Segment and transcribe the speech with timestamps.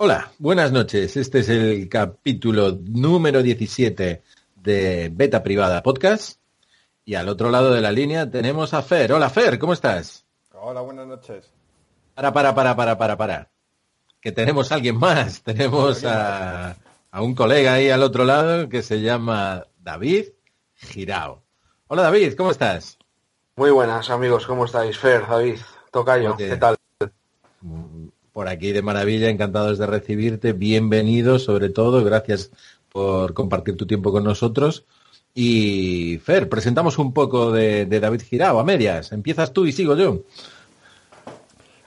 [0.00, 1.16] Hola, buenas noches.
[1.16, 4.22] Este es el capítulo número 17
[4.54, 6.38] de Beta Privada Podcast.
[7.04, 9.12] Y al otro lado de la línea tenemos a Fer.
[9.12, 10.24] Hola Fer, ¿cómo estás?
[10.52, 11.52] Hola, buenas noches.
[12.14, 13.50] Para, para, para, para, para, para.
[14.20, 15.42] Que tenemos a alguien más.
[15.44, 16.76] Tenemos a,
[17.10, 20.26] a un colega ahí al otro lado que se llama David
[20.76, 21.42] Girao.
[21.88, 22.98] Hola David, ¿cómo estás?
[23.56, 24.96] Muy buenas amigos, ¿cómo estáis?
[24.96, 25.58] Fer, David,
[25.90, 26.36] Tocayo.
[26.36, 26.76] ¿qué tal?
[28.38, 30.52] Por aquí de maravilla, encantados de recibirte.
[30.52, 32.04] Bienvenido, sobre todo.
[32.04, 32.52] Gracias
[32.88, 34.84] por compartir tu tiempo con nosotros.
[35.34, 39.10] Y Fer, presentamos un poco de, de David Girao a medias.
[39.10, 40.20] Empiezas tú y sigo yo.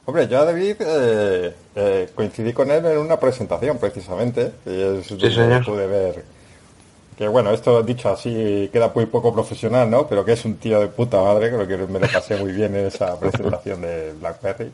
[0.04, 5.08] Hombre, yo a David eh, eh, coincidí con él en una presentación precisamente, y es
[5.08, 5.64] donde señor.
[5.64, 6.26] pude ver
[7.18, 10.06] que bueno, esto dicho así queda muy poco profesional, ¿no?
[10.06, 12.76] Pero que es un tío de puta madre, creo que me lo pasé muy bien
[12.76, 14.70] en esa presentación de BlackBerry.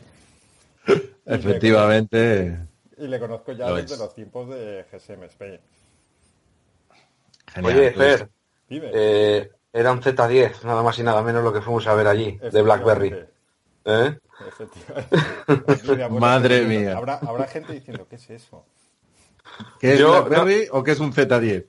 [1.28, 2.58] Efectivamente.
[2.96, 4.00] Y le conozco ya Lo desde es.
[4.00, 5.60] los tiempos de GSM Spain.
[7.54, 7.76] Genial.
[7.78, 8.28] Oye, Pues, Fer,
[8.68, 8.90] Dime.
[8.92, 12.38] eh, era un Z10, nada más y nada menos lo que fuimos a ver allí,
[12.38, 13.14] de BlackBerry.
[13.84, 14.18] ¿Eh?
[16.10, 16.96] Madre mía.
[16.96, 18.64] Habrá, habrá gente diciendo, ¿qué es eso?
[19.80, 21.66] ¿Qué es Yo- BlackBerry o qué es un Z10?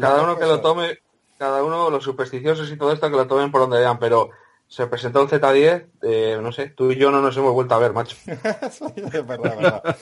[0.00, 0.98] Cada uno que lo tome,
[1.38, 4.30] cada uno, los supersticiosos y todo esto, que lo tomen por donde vean, pero
[4.70, 7.78] se presentó un Z10, eh, no sé, tú y yo no nos hemos vuelto a
[7.78, 8.16] ver, macho.
[8.26, 9.96] es verdad, verdad.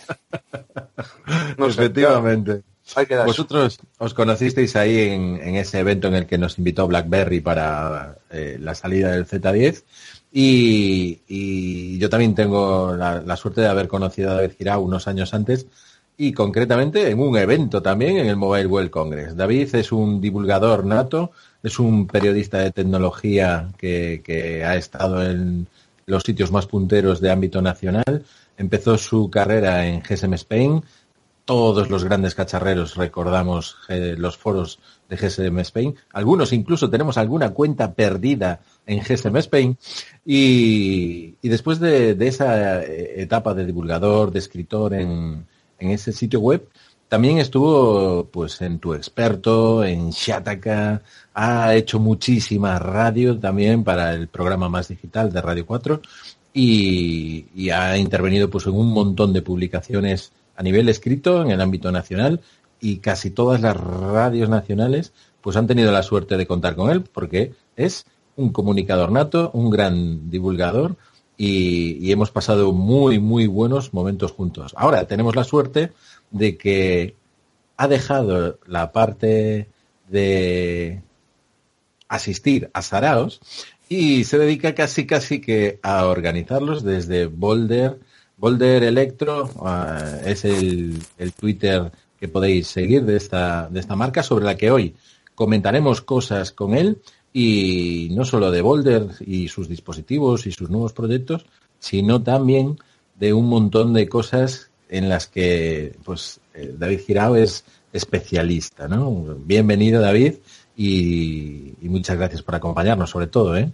[1.57, 2.63] No sé, Efectivamente.
[2.95, 3.27] Hay que dar.
[3.27, 8.19] Vosotros os conocisteis ahí en, en ese evento en el que nos invitó BlackBerry para
[8.31, 9.85] eh, la salida del Z10
[10.33, 15.09] y, y yo también tengo la, la suerte de haber conocido a David Girao unos
[15.09, 15.67] años antes
[16.19, 19.37] y concretamente en un evento también en el Mobile World Congress.
[19.37, 21.31] David es un divulgador nato,
[21.63, 25.67] es un periodista de tecnología que, ha estado en
[26.07, 28.25] los sitios más punteros de ámbito nacional.
[28.57, 30.83] Empezó su carrera en GSM Spain,
[31.45, 35.97] todos los grandes cacharreros recordamos eh, los foros de GSM Spain.
[36.13, 39.79] Algunos incluso tenemos alguna cuenta perdida en GSM Spain.
[40.27, 45.47] Y, después de, de esa eh, etapa de divulgador, de escritor en,
[45.79, 46.69] en ese sitio web,
[47.09, 51.01] también estuvo pues en Tu Experto, en Shataka,
[51.41, 56.03] ha hecho muchísima radio también para el programa más digital de Radio 4
[56.53, 61.93] y, ha intervenido pues en un montón de publicaciones a nivel escrito en el ámbito
[61.93, 62.41] nacional
[62.81, 67.03] y casi todas las radios nacionales pues han tenido la suerte de contar con él
[67.03, 70.97] porque es un comunicador nato, un gran divulgador
[71.37, 74.75] y hemos pasado muy, muy buenos momentos juntos.
[74.77, 75.93] Ahora tenemos la suerte
[76.33, 77.15] de que
[77.77, 79.69] ha dejado la parte
[80.09, 81.03] de
[82.09, 83.41] asistir a Saraos
[83.89, 87.99] y se dedica casi casi que a organizarlos desde Boulder,
[88.37, 94.23] Boulder Electro, uh, es el, el, Twitter que podéis seguir de esta, de esta marca,
[94.23, 94.95] sobre la que hoy
[95.35, 96.99] comentaremos cosas con él.
[97.33, 101.47] Y no solo de Boulder y sus dispositivos y sus nuevos proyectos,
[101.79, 102.79] sino también
[103.19, 109.11] de un montón de cosas en las que pues eh, David Girao es especialista, ¿no?
[109.39, 110.35] Bienvenido David
[110.77, 113.71] y, muchas gracias por acompañarnos sobre todo, ¿eh?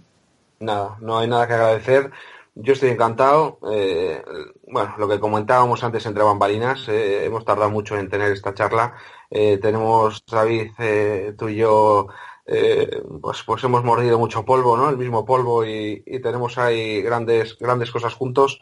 [0.59, 2.11] Nada, no hay nada que agradecer.
[2.55, 3.59] Yo estoy encantado.
[3.71, 4.23] Eh,
[4.67, 8.95] bueno, lo que comentábamos antes entre bambalinas, eh, hemos tardado mucho en tener esta charla.
[9.29, 10.71] Eh, tenemos, David,
[11.37, 12.07] tú y yo,
[13.21, 14.89] pues, pues hemos mordido mucho polvo, ¿no?
[14.89, 18.61] El mismo polvo y, y tenemos ahí grandes, grandes cosas juntos.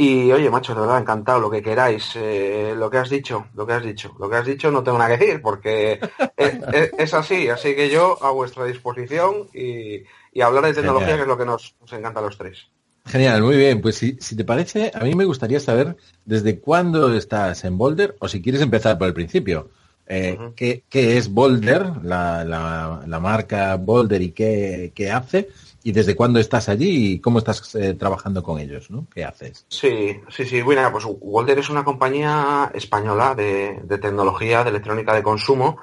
[0.00, 3.66] Y oye, macho, de verdad, encantado, lo que queráis, eh, lo que has dicho, lo
[3.66, 6.00] que has dicho, lo que has dicho no tengo nada que decir, porque
[6.38, 10.02] es, es, es, así, así que yo a vuestra disposición y,
[10.32, 11.18] y hablar de tecnología, Genial.
[11.18, 12.68] que es lo que nos, nos, encanta a los tres.
[13.04, 15.94] Genial, muy bien, pues si, si, te parece, a mí me gustaría saber
[16.24, 19.68] desde cuándo estás en Boulder, o si quieres empezar por el principio.
[20.06, 20.54] Eh, uh -huh.
[20.54, 25.50] ¿qué, ¿qué, es Boulder, la, la, la marca Boulder y qué, qué hace?
[25.82, 29.06] Y desde cuándo estás allí y cómo estás eh, trabajando con ellos, ¿no?
[29.12, 29.64] ¿Qué haces?
[29.68, 30.62] Sí, sí, sí.
[30.62, 35.78] Bueno, pues Walter es una compañía española de, de tecnología, de electrónica de consumo,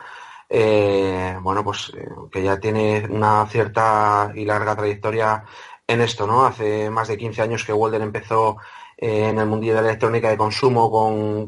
[0.49, 5.44] eh, bueno, pues eh, que ya tiene una cierta y larga trayectoria
[5.88, 6.45] en esto, ¿no?
[6.45, 8.57] Hace más de 15 años que Walter empezó
[8.99, 10.89] en el mundillo de la electrónica de consumo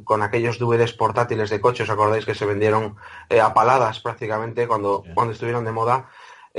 [0.03, 2.95] con, aquellos DVDs portátiles de coches, ¿os acordáis que se vendieron
[3.41, 6.09] a paladas prácticamente cuando, cuando estuvieron de moda?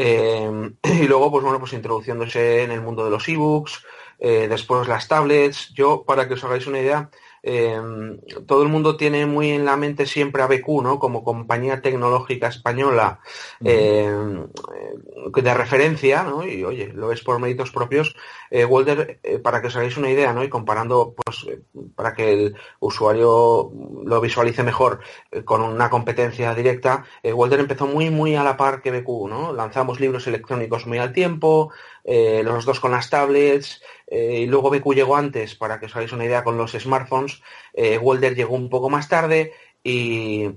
[0.82, 3.85] y luego, pues bueno, pues introduciéndose en el mundo de los ebooks,
[4.19, 5.73] después las tablets.
[5.75, 7.11] Yo, para que os hagáis una idea,
[7.42, 10.98] Em, todo el mundo tiene muy en la mente siempre a BQ, ¿no?
[10.98, 13.20] Como compañía tecnológica española
[13.64, 16.46] em, eh, de referencia, ¿no?
[16.46, 18.14] Y oye, lo es por méritos propios.
[18.50, 20.44] Eh, Walder, eh, para que os hagáis una idea, ¿no?
[20.44, 21.46] Y comparando, pues,
[21.94, 23.70] para que el usuario
[24.04, 25.00] lo visualice mejor
[25.44, 29.52] con una competencia directa, Walder empezó muy, muy a la par que BQ, ¿no?
[29.52, 31.72] Lanzamos libros electrónicos muy al tiempo,
[32.04, 36.12] los dos con las tablets, eh, y luego BQ llegó antes, para que os hagáis
[36.12, 37.40] una idea, con los smartphones.
[37.72, 39.52] Eh, Walder llegó un poco más tarde
[39.82, 40.50] y,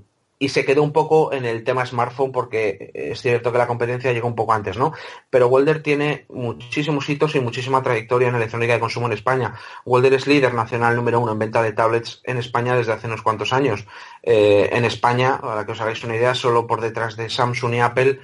[0.48, 4.28] se quedó un poco en el tema smartphone porque es cierto que la competencia llegó
[4.28, 4.92] un poco antes, ¿no?
[5.30, 9.54] Pero Walder tiene muchísimos hitos y muchísima trayectoria en electrónica de consumo en España.
[9.84, 13.22] Walder es líder nacional número uno en venta de tablets en España desde hace unos
[13.22, 13.86] cuantos años.
[14.22, 17.80] Eh, en España, para que os hagáis una idea, solo por detrás de Samsung y
[17.80, 18.20] Apple,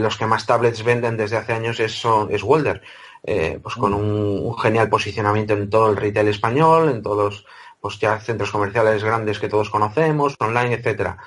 [0.00, 2.82] los que más tablets venden desde hace años es, es Walder.
[3.24, 7.46] Eh, pues con un, genial posicionamiento en todo el retail español, en todos
[7.80, 11.18] pues ya centros comerciales grandes que todos conocemos, online, etcétera.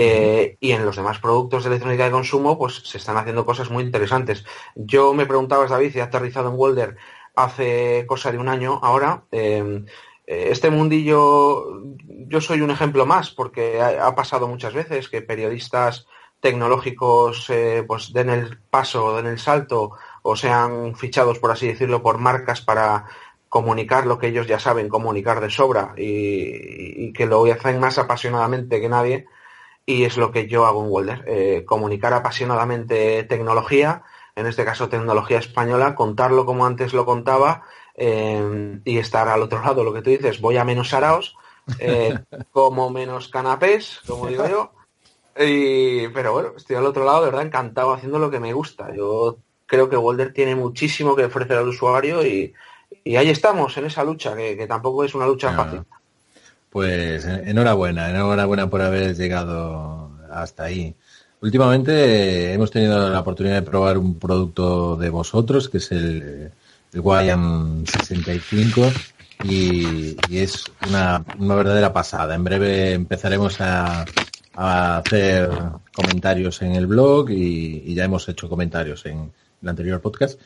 [0.00, 3.68] Eh, y en los demás productos de electrónica de consumo, pues se están haciendo cosas
[3.68, 4.44] muy interesantes.
[4.76, 6.96] Yo me preguntaba, David, si ha aterrizado en Walder
[7.34, 9.24] hace cosa de un año ahora.
[9.32, 9.84] Eh,
[10.24, 16.06] este mundillo, yo soy un ejemplo más, porque ha, pasado muchas veces que periodistas
[16.38, 17.50] tecnológicos
[17.88, 19.92] pues den el paso, den el salto
[20.22, 23.06] o sean fichados, por así decirlo, por marcas para
[23.48, 28.80] comunicar lo que ellos ya saben comunicar de sobra y, que lo hacen más apasionadamente
[28.80, 29.26] que nadie.
[29.88, 34.02] Y es lo que yo hago en Welder, eh, comunicar apasionadamente tecnología,
[34.36, 37.62] en este caso tecnología española, contarlo como antes lo contaba
[37.94, 41.36] eh, y estar al otro lado, lo que tú dices, voy a menos saraos,
[41.78, 42.18] eh,
[42.52, 44.72] como menos canapés, como digo yo.
[45.34, 48.94] pero bueno, estoy al otro lado, de verdad, encantado haciendo lo que me gusta.
[48.94, 52.52] Yo creo que Walder tiene muchísimo que ofrecer al usuario y,
[53.06, 55.80] ahí estamos, en esa lucha, que, tampoco es una lucha fácil.
[56.70, 60.94] Pues enhorabuena, enhorabuena por haber llegado hasta ahí.
[61.40, 66.50] Últimamente hemos tenido la oportunidad de probar un producto de vosotros, que es el,
[66.92, 68.82] el Guayam 65,
[69.44, 72.34] y, es una, verdadera pasada.
[72.34, 74.04] En breve empezaremos a,
[74.54, 75.48] hacer
[75.94, 79.30] comentarios en el blog y ya hemos hecho comentarios en,
[79.62, 80.40] el anterior podcast,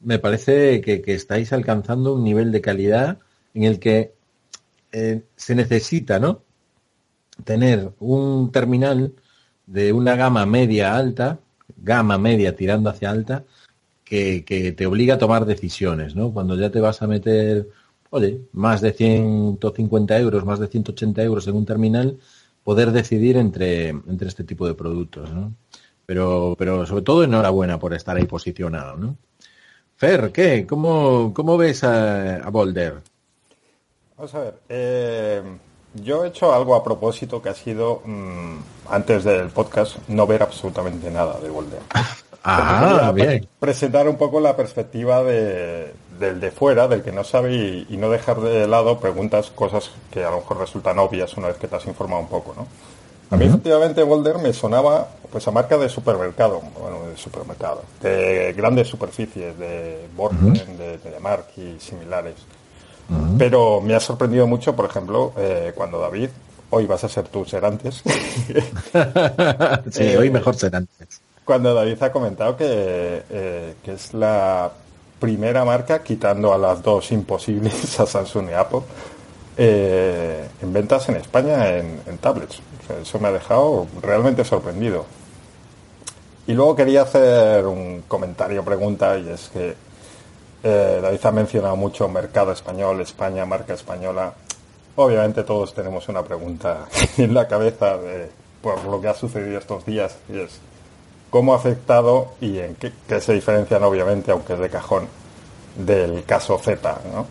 [0.00, 3.18] me parece que, estáis alcanzando un nivel de calidad
[3.54, 4.12] en el que
[4.94, 6.42] eh, se necesita, ¿no?
[7.44, 9.14] Tener un terminal
[9.66, 11.40] de una gama media alta,
[11.76, 13.44] gama media tirando hacia alta,
[14.04, 16.32] que, que, te obliga a tomar decisiones, ¿no?
[16.32, 17.68] Cuando ya te vas a meter,
[18.10, 22.18] oye, más de 150 euros, más de 180 euros en un terminal,
[22.62, 25.54] poder decidir entre, entre este tipo de productos, ¿no?
[26.06, 29.16] Pero, pero sobre todo enhorabuena por estar ahí posicionado, ¿no?
[29.96, 30.66] Fer, ¿qué?
[30.66, 33.02] ¿Cómo, cómo ves a, Boulder?
[34.16, 35.42] Vamos a ver, eh,
[35.94, 38.58] yo he hecho algo a propósito que ha sido, mm,
[38.90, 41.80] antes del podcast, no ver absolutamente nada de Boulder.
[42.46, 43.48] Ah, bien.
[43.58, 47.96] Presentar un poco la perspectiva de, del de fuera, del que no sabe y, y,
[47.96, 51.68] no dejar de lado preguntas, cosas que a lo mejor resultan obvias una vez que
[51.68, 52.66] te has informado un poco, ¿no?
[53.30, 58.52] A mí efectivamente Boulder me sonaba pues a marca de supermercado, bueno, de supermercado, de
[58.54, 62.34] grandes superficies, de Borgen, de, de Mark y similares.
[63.38, 66.30] Pero me ha sorprendido mucho, por ejemplo, eh, cuando David,
[66.70, 68.02] hoy vas a ser tú ser antes.
[69.90, 71.20] sí, hoy mejor ser antes.
[71.44, 74.72] Cuando David ha comentado que, eh, que es la
[75.24, 78.80] primera marca, quitando a las dos imposibles, a Samsung y Apple,
[79.56, 82.60] eh, en ventas en España en, tablets.
[83.00, 85.06] eso me ha dejado realmente sorprendido.
[86.46, 89.74] Y luego quería hacer un comentario, pregunta, y es que
[90.64, 94.32] eh, David ha mencionado mucho mercado español, España, marca española.
[94.96, 96.86] Obviamente todos tenemos una pregunta
[97.18, 98.30] en la cabeza de,
[98.62, 100.58] por lo que ha sucedido estos días, y es
[101.28, 105.06] cómo ha afectado y en qué, qué se diferencian, obviamente, aunque es de cajón,
[105.76, 107.26] del caso Z, ¿no?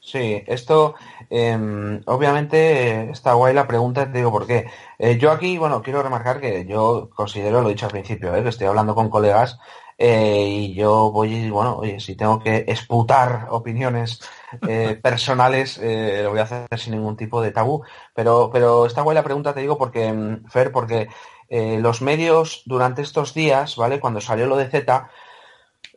[0.00, 0.94] Sí, esto
[1.30, 4.66] em, obviamente está guay la pregunta, te digo por qué.
[4.98, 8.42] Eh, yo aquí, bueno, quiero remarcar que yo considero, lo he dicho al principio, eh,
[8.42, 9.58] que estoy hablando con colegas
[9.98, 14.20] eh, y yo voy, bueno, oye, si tengo que esputar opiniones
[15.02, 17.82] personales, lo voy a hacer sin ningún tipo de tabú.
[18.14, 21.08] Pero, pero está guay la pregunta, te digo, porque, em, Fer, porque
[21.50, 24.00] los medios durante estos días, ¿vale?
[24.00, 25.10] Cuando salió lo de Z,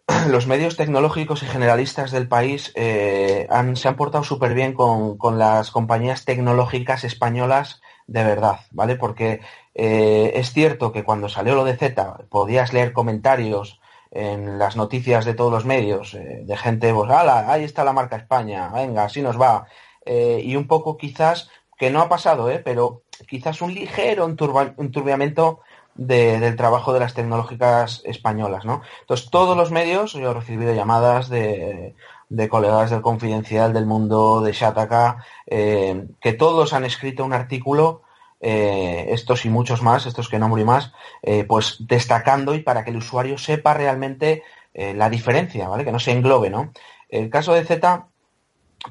[0.30, 5.18] los medios tecnológicos y generalistas del país eh, han, se han portado súper bien con,
[5.18, 8.96] con, las compañías tecnológicas españolas de verdad, ¿vale?
[8.96, 9.42] Porque
[9.74, 13.80] eh, es cierto que cuando salió lo de Z podías leer comentarios
[14.12, 18.16] en las noticias de todos los medios eh, de gente, pues, ahí está la marca
[18.16, 19.68] España, venga, así nos va.
[20.06, 22.60] Eh, y un poco quizás, que no ha pasado, ¿eh?
[22.64, 25.60] pero quizás un ligero enturbiamiento
[25.96, 28.82] de, del trabajo de las tecnológicas españolas, ¿no?
[29.02, 31.96] Entonces, todos los medios, yo he recibido llamadas de,
[32.30, 38.02] de colegas del Confidencial, del Mundo, de Shataka, eh, que todos han escrito un artículo,
[38.48, 42.84] eh, estos y muchos más, estos que nombro y más, eh, pues destacando y para
[42.84, 44.44] que el usuario sepa realmente
[44.76, 45.84] eh, la diferencia, ¿vale?
[45.84, 46.72] Que no se englobe, ¿no?
[47.10, 48.06] El caso de Z,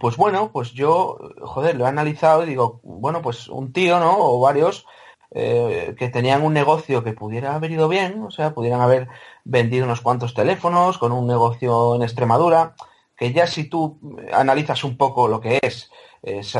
[0.01, 4.17] pues bueno, pues yo, joder, lo he analizado y digo, bueno, pues un tío, ¿no?
[4.19, 4.87] O varios
[5.33, 9.09] que tenían un negocio que pudiera haber ido bien, o sea, pudieran haber
[9.43, 12.77] vendido unos cuantos teléfonos con un negocio en Extremadura,
[13.17, 13.99] que ya si tú
[14.33, 15.91] analizas un poco lo que es,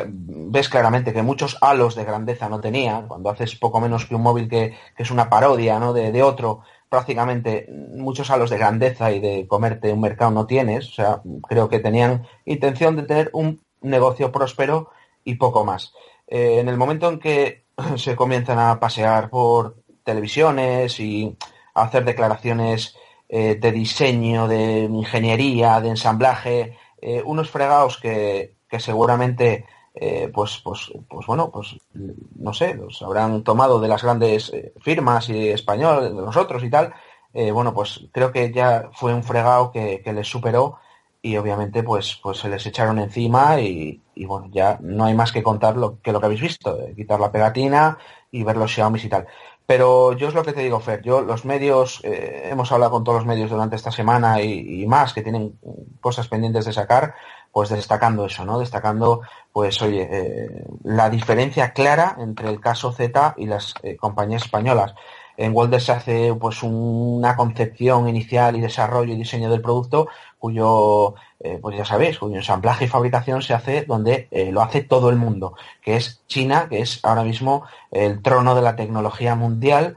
[0.07, 4.23] ves claramente que muchos halos de grandeza no tenía, cuando haces poco menos que un
[4.23, 5.93] móvil que, que es una parodia ¿no?
[5.93, 7.67] de, de, otro, prácticamente
[7.97, 11.81] muchos halos de grandeza y de comerte un mercado no tienes, o sea, creo que
[11.81, 14.91] tenían intención de tener un negocio próspero
[15.25, 15.93] y poco más.
[16.27, 17.65] Eh, en el momento en que
[17.97, 21.37] se comienzan a pasear por televisiones y
[21.75, 22.97] a hacer declaraciones
[23.29, 29.67] eh, de diseño, de ingeniería, de ensamblaje, eh, unos fregados que, que seguramente
[29.97, 34.73] eh, pues, pues, pues bueno, pues no sé, los habrán tomado de las grandes eh,
[34.81, 36.93] firmas y españoles, de nosotros y tal,
[37.33, 40.79] eh, bueno, pues creo que ya fue un fregado que, que, les superó
[41.23, 45.31] y obviamente pues, pues se les echaron encima y, y bueno, ya no hay más
[45.31, 47.99] que contar lo, que lo que habéis visto, quitar la pegatina
[48.33, 49.29] y ver los Xiaomi y tal.
[49.67, 53.21] Pero yo es lo que te digo, Fer, yo los medios, hemos hablado con todos
[53.21, 55.59] los medios durante esta semana y, más que tienen
[56.03, 57.15] cosas pendientes de sacar,
[57.55, 58.59] pues destacando eso, ¿no?
[58.59, 59.21] Destacando,
[59.53, 64.93] pues oye, eh, la diferencia clara entre el caso Z y las eh, compañías españolas.
[65.37, 70.09] En Walder se hace pues un, una concepción inicial y desarrollo y diseño del producto
[70.37, 75.09] cuyo, eh, pues ya sabéis, cuyo ensamblaje y fabricación se hace donde lo hace todo
[75.09, 79.95] el mundo, que es China, que es ahora mismo el trono de la tecnología mundial.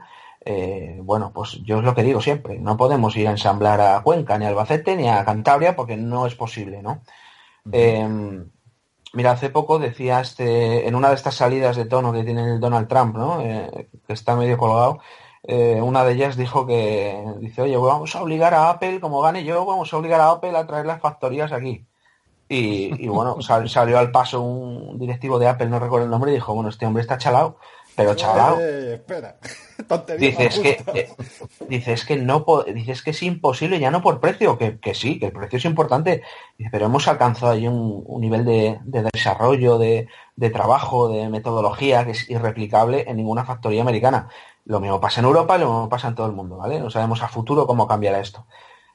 [1.02, 4.38] Bueno, pues yo es lo que digo siempre, no podemos ir a ensamblar a Cuenca,
[4.38, 7.02] ni a Albacete, ni a Cantabria, porque no es posible, ¿no?
[7.72, 8.44] Eh,
[9.12, 12.60] mira, hace poco decía este, en una de estas salidas de tono que tiene el
[12.60, 13.40] Donald Trump, ¿no?
[13.40, 15.00] Eh, que está medio colgado,
[15.42, 19.44] eh, una de ellas dijo que, dice, oye, vamos a obligar a Apple, como gane
[19.44, 21.86] yo, vamos a obligar a Apple a traer las factorías aquí.
[22.50, 26.34] Y, bueno, sal, salió al paso un directivo de Apple, no recuerdo el nombre, y
[26.34, 27.58] dijo, bueno, este hombre está chalado,
[27.98, 28.60] pero chalado.
[28.60, 29.38] Eh, espera,
[30.18, 31.08] dices que, eh,
[31.68, 35.26] dices que no, dices que es imposible, ya no por precio, que, que sí, que
[35.26, 36.22] el precio es importante,
[36.70, 42.04] pero hemos alcanzado ahí un, un nivel de, de desarrollo, de, de trabajo, de metodología
[42.04, 44.28] que es irreplicable en ninguna factoría americana.
[44.64, 46.78] Lo mismo pasa en Europa y lo mismo pasa en todo el mundo, ¿vale?
[46.78, 48.46] No sabemos a futuro cómo cambiará esto.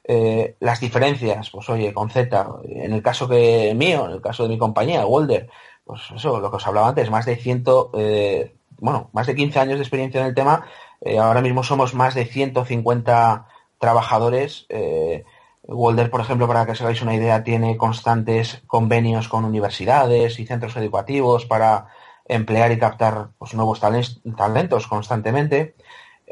[0.02, 4.44] Eh, las diferencias, pues oye, con Z, en el caso que mío, en el caso
[4.44, 5.50] de mi compañía, Walder,
[5.84, 9.58] pues eso, lo que os hablaba antes, más de ciento, eh, bueno, más de 15
[9.60, 10.66] años de experiencia en el tema,
[11.00, 13.46] eh, ahora mismo somos más de 150
[13.78, 15.24] trabajadores, eh,
[15.66, 20.46] Walder, por ejemplo, para que os hagáis una idea, tiene constantes convenios con universidades y
[20.46, 21.86] centros educativos para
[22.26, 25.74] emplear y captar pues, nuevos talentos constantemente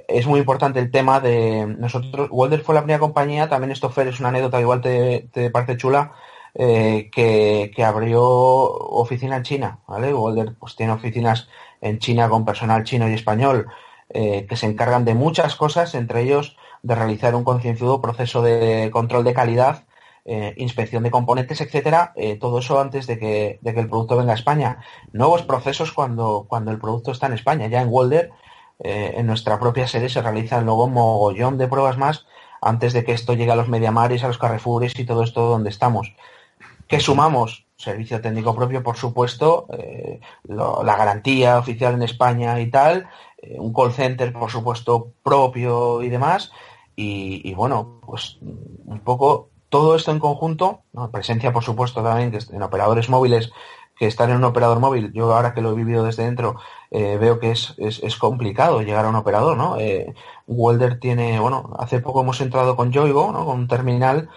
[0.08, 4.08] es muy importante el tema de nosotros, Walder fue la primera compañía, también esto Fer
[4.08, 6.12] es una anécdota, igual te, te parece chula,
[6.54, 10.12] eh, que, que, abrió oficina en China, ¿vale?
[10.12, 11.48] Walder pues tiene oficinas
[11.82, 13.66] en China con personal chino y español
[14.14, 18.90] eh, que se encargan de muchas cosas, entre ellos de realizar un concienzudo proceso de
[18.92, 19.84] control de calidad,
[20.26, 24.16] eh, inspección de componentes, etcétera, eh, todo eso antes de que, de que el producto
[24.16, 24.78] venga a España.
[25.12, 28.30] Nuevos procesos cuando, cuando el producto está en España, ya en Walder
[28.84, 32.26] en nuestra propia sede se realizan luego mogollón de pruebas más
[32.60, 35.70] antes de que esto llegue a los Mediamares, a los Carrefours y todo esto donde
[35.70, 36.12] estamos.
[36.88, 37.64] ¿Qué sumamos?
[37.82, 43.08] Servicio técnico propio, por supuesto, eh, lo, la garantía oficial en España y tal,
[43.38, 46.52] eh, un call center, por supuesto, propio y demás.
[46.94, 53.08] Y, bueno, pues un poco todo esto en conjunto, presencia, por supuesto, también en operadores
[53.08, 53.50] móviles
[53.98, 56.56] que estar en un operador móvil, yo ahora que lo he vivido desde dentro,
[56.92, 59.76] eh, veo que es, es, es, complicado llegar a un operador, ¿no?
[60.46, 63.44] Welder tiene, bueno, hace poco hemos entrado con Yoigo, ¿no?
[63.44, 64.28] Con un terminal,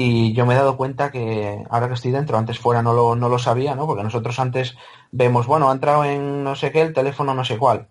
[0.00, 3.16] y yo me he dado cuenta que ahora que estoy dentro, antes fuera no lo,
[3.16, 3.84] no lo sabía, ¿no?
[3.88, 4.76] Porque nosotros antes
[5.10, 7.88] vemos, bueno, ha entrado en no sé qué, el teléfono no sé cuál.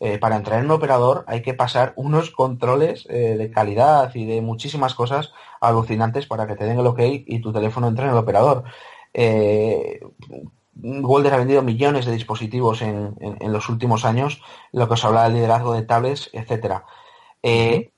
[0.00, 4.26] eh, para entrar en un operador hay que pasar unos controles eh, de calidad y
[4.26, 8.12] de muchísimas cosas alucinantes para que te den el ok y tu teléfono entre en
[8.12, 8.64] el operador.
[9.14, 10.00] Eh,
[10.84, 13.16] ha vendido millones de dispositivos en,
[13.52, 14.40] los últimos años,
[14.72, 16.84] lo que os habla del liderazgo de tablets, etcétera.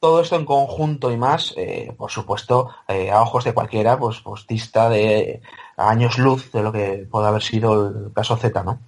[0.00, 1.54] Todo esto en conjunto y más,
[1.96, 5.42] por supuesto, a ojos de cualquiera, pues, pues dista de
[5.76, 8.78] años luz de lo que puede haber sido el caso Z, ¿no?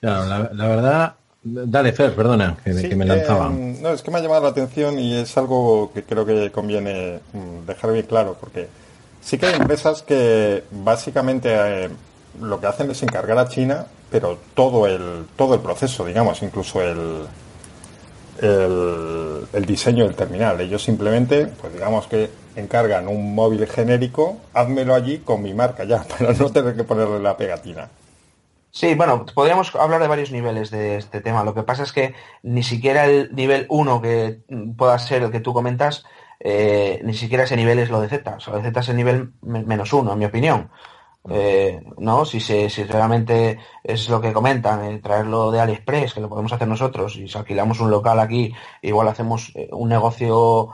[0.00, 3.48] Claro, la verdad, Dale, Fer, perdona, que, me lanzaba.
[3.48, 7.20] no, es que me ha llamado la atención y es algo que creo que conviene
[7.32, 8.68] mm, dejar bien claro, porque
[9.22, 11.88] sí que hay empresas que básicamente eh,
[12.42, 16.82] lo que hacen es encargar a China, pero todo el, todo el proceso, digamos, incluso
[16.82, 17.22] el,
[18.40, 20.60] el, diseño del terminal.
[20.60, 26.02] Ellos simplemente, pues digamos que encargan un móvil genérico, házmelo allí con mi marca ya,
[26.18, 27.88] para no tener que ponerle la pegatina.
[28.72, 31.42] Sí, bueno, podríamos hablar de varios niveles de este tema.
[31.42, 34.40] Lo que pasa es que ni siquiera el nivel 1 que
[34.76, 36.04] pueda ser el que tú comentas,
[36.38, 38.36] eh, ni siquiera ese nivel es lo de Z.
[38.36, 40.70] O sea, de Z es el nivel menos 1, en mi opinión.
[41.28, 46.20] Eh, no, si, se, si realmente es lo que comentan, eh, traerlo de AliExpress, que
[46.20, 50.70] lo podemos hacer nosotros, y si alquilamos un local aquí, igual hacemos un negocio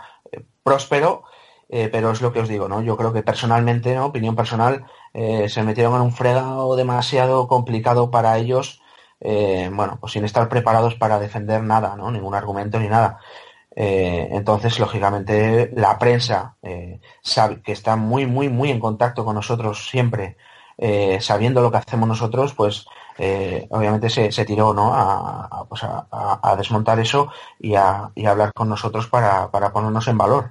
[0.62, 1.24] próspero,
[1.68, 2.80] pero es lo que os digo, ¿no?
[2.82, 4.06] Yo creo que personalmente, ¿no?
[4.06, 4.86] opinión personal,
[5.18, 8.82] eh, se metieron en un fregado demasiado complicado para ellos,
[9.20, 12.10] eh, bueno, pues sin estar preparados para defender nada, ¿no?
[12.10, 13.18] Ningún argumento ni nada.
[13.76, 16.56] Eh, entonces, lógicamente, la prensa,
[17.22, 20.36] sabe, que está muy, muy, muy en contacto con nosotros siempre,
[21.20, 22.86] sabiendo lo que hacemos nosotros, pues
[23.70, 24.90] obviamente se, tiró ¿no?
[25.68, 30.50] Pues a, desmontar eso y a, hablar con nosotros para, ponernos en valor.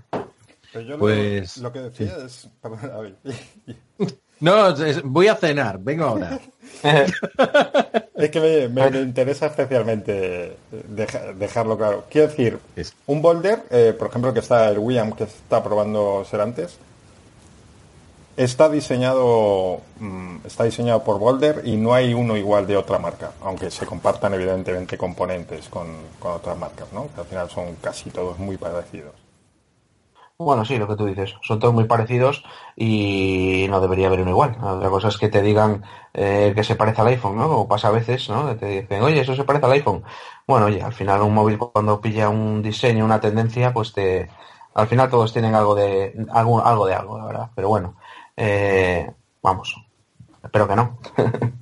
[1.00, 2.48] pues lo, que decía es...
[4.40, 6.40] No, voy a cenar, vengo ahora.
[8.16, 10.58] es que me, interesa especialmente
[11.38, 12.06] dejarlo claro.
[12.10, 12.60] Quiero decir,
[13.08, 16.78] un boulder, eh, por ejemplo, que está el William, que está probando Serantes,
[18.38, 23.32] está diseñado mm, está diseñado por Boulder y no hay uno igual de otra marca,
[23.42, 25.88] aunque se compartan evidentemente componentes con,
[26.20, 27.08] con otras marcas, ¿no?
[27.14, 29.25] Que al final son casi todos muy parecidos.
[30.38, 31.34] Bueno, sí, lo que tú dices.
[31.44, 32.44] Son todos muy parecidos
[32.76, 34.58] y no debería haber uno igual.
[34.62, 37.46] Otra cosa es que te digan eh, que se parece al iPhone, ¿no?
[37.52, 38.54] O pasa a veces, ¿no?
[38.58, 40.04] Te dicen, oye, eso se parece al iPhone.
[40.46, 44.30] Bueno, oye, al final un móvil cuando pilla un diseño, una tendencia, pues te...
[44.74, 47.50] Al final todos tienen algo de algo, algo de algo, la verdad.
[47.56, 47.96] Pero bueno,
[48.36, 49.10] eh,
[49.42, 49.74] vamos.
[50.44, 51.00] Espero que no.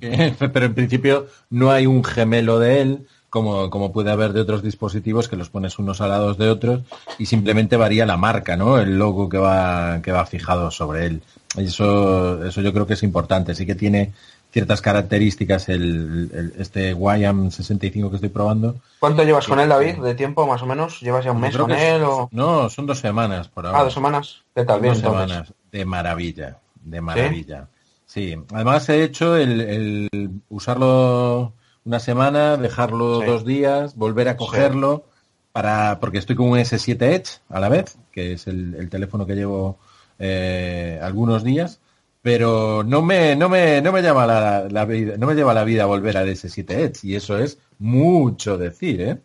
[0.52, 4.62] Pero en principio no hay un gemelo de él como, como puede haber de otros
[4.62, 6.82] dispositivos que los pones unos al lado de otros
[7.18, 8.78] y simplemente varía la marca, ¿no?
[8.78, 11.22] El logo que va, que va fijado sobre él.
[11.56, 13.56] Eso, eso yo creo que es importante.
[13.56, 14.12] Sí que tiene
[14.52, 18.76] ciertas características el, este YAM 65 que estoy probando.
[19.00, 19.96] ¿Cuánto llevas con él, David?
[19.96, 21.00] ¿De tiempo más o menos?
[21.00, 22.04] ¿Llevas ya un mes con él?
[22.04, 22.28] O...
[22.30, 23.80] No, son dos semanas por ahora.
[23.80, 24.42] Ah, dos semanas.
[24.54, 24.80] ¿Qué tal?
[24.80, 25.52] Bien, dos semanas.
[25.72, 27.66] De maravilla, de maravilla.
[28.06, 28.36] ¿Sí?
[28.52, 31.52] Además he hecho el, el usarlo
[31.84, 35.04] una semana, dejarlo dos días, volver a cogerlo,
[35.52, 39.34] para porque estoy con un S7 Edge a la vez, que es el, teléfono que
[39.34, 39.78] llevo
[40.18, 41.80] eh, algunos días,
[42.22, 45.84] pero no me, no me, no me llama la, vida, no me lleva la vida
[45.84, 49.18] volver al S7 Edge, y eso es mucho decir, ¿eh?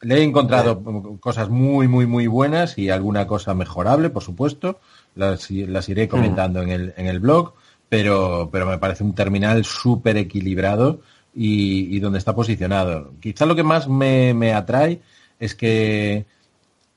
[0.00, 0.82] Le he encontrado
[1.18, 4.78] cosas muy, muy, muy buenas y alguna cosa mejorable, por supuesto.
[5.14, 7.54] Las, las iré comentando en, el, en el blog,
[7.88, 11.00] pero, pero me parece un terminal súper equilibrado
[11.34, 13.12] y, donde está posicionado.
[13.20, 15.00] Quizá lo que más me, atrae
[15.38, 16.26] es que,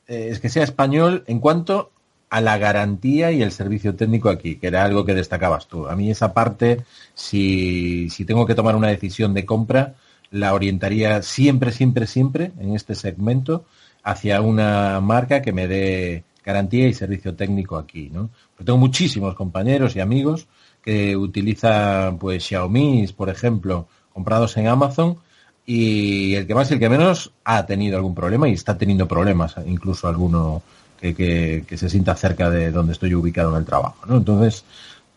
[0.07, 1.91] eh, es que sea español en cuanto
[2.29, 5.87] a la garantía y el servicio técnico aquí, que era algo que destacabas tú.
[5.87, 9.95] A mí esa parte, si, si tengo que tomar una decisión de compra,
[10.29, 13.65] la orientaría siempre, siempre, siempre en este segmento
[14.03, 18.29] hacia una marca que me dé garantía y servicio técnico aquí, ¿no?
[18.63, 20.47] tengo muchísimos compañeros y amigos
[20.81, 25.17] que utilizan pues Xiaomi, por ejemplo, comprados en Amazon
[25.63, 29.07] y el que más y el que menos ha tenido algún problema y está teniendo
[29.07, 30.63] problemas, incluso alguno
[30.99, 34.07] que, se sienta cerca de donde estoy ubicado en el trabajo.
[34.07, 34.17] ¿no?
[34.17, 34.63] Entonces,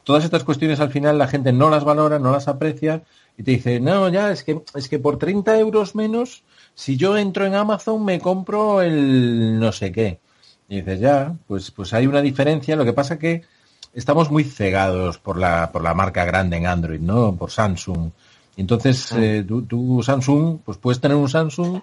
[0.05, 3.01] todas estas cuestiones al final la gente no las valora, no las aprecia
[3.39, 6.43] y te dice, no, ya, es que, es que por 30 euros menos,
[6.75, 10.21] si yo entro en Amazon me compro el no sé qué.
[10.69, 12.77] Y dices, ya, pues, pues hay una diferencia.
[12.77, 13.45] Lo que pasa que
[13.95, 17.35] estamos muy cegados por la, por la marca grande en Android, ¿no?
[17.35, 18.11] Por Samsung,
[18.61, 19.19] entonces, ah.
[19.21, 21.81] eh, tú, Samsung, pues puedes tener un Samsung,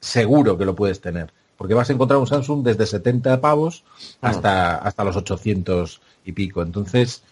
[0.00, 3.84] seguro que lo puedes tener, porque vas a encontrar un Samsung desde 70 pavos
[4.22, 4.28] ah.
[4.30, 6.62] hasta, hasta los 800 y pico.
[6.62, 7.22] Entonces,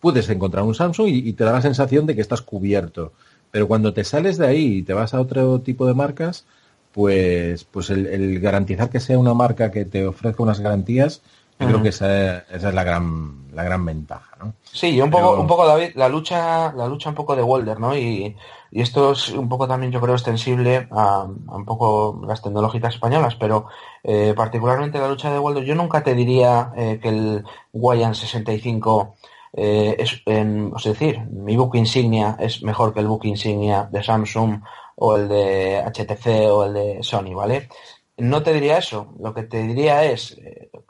[0.00, 3.12] puedes encontrar un Samsung y, te da la sensación de que estás cubierto.
[3.50, 6.46] Pero cuando te sales de ahí y te vas a otro tipo de marcas,
[6.92, 11.22] pues, pues el, garantizar que sea una marca que te ofrezca unas garantías,
[11.58, 14.54] yo creo que esa, esa, es la gran, la gran ventaja, ¿no?
[14.62, 17.96] Sí, un poco, un poco David, la lucha, la lucha un poco de Walder, ¿no?
[17.96, 18.36] Y,
[18.70, 23.34] y esto es un poco también, yo creo, extensible a, un poco las tecnológicas españolas,
[23.36, 23.68] pero
[24.04, 29.14] eh, particularmente la lucha de Walder, yo nunca te diría eh, que el Guayan 65
[29.54, 34.02] eh, es, en, es decir, mi book insignia es mejor que el book insignia de
[34.02, 34.60] Samsung
[34.96, 37.68] o el de HTC o el de Sony, ¿vale?
[38.18, 40.38] No te diría eso, lo que te diría es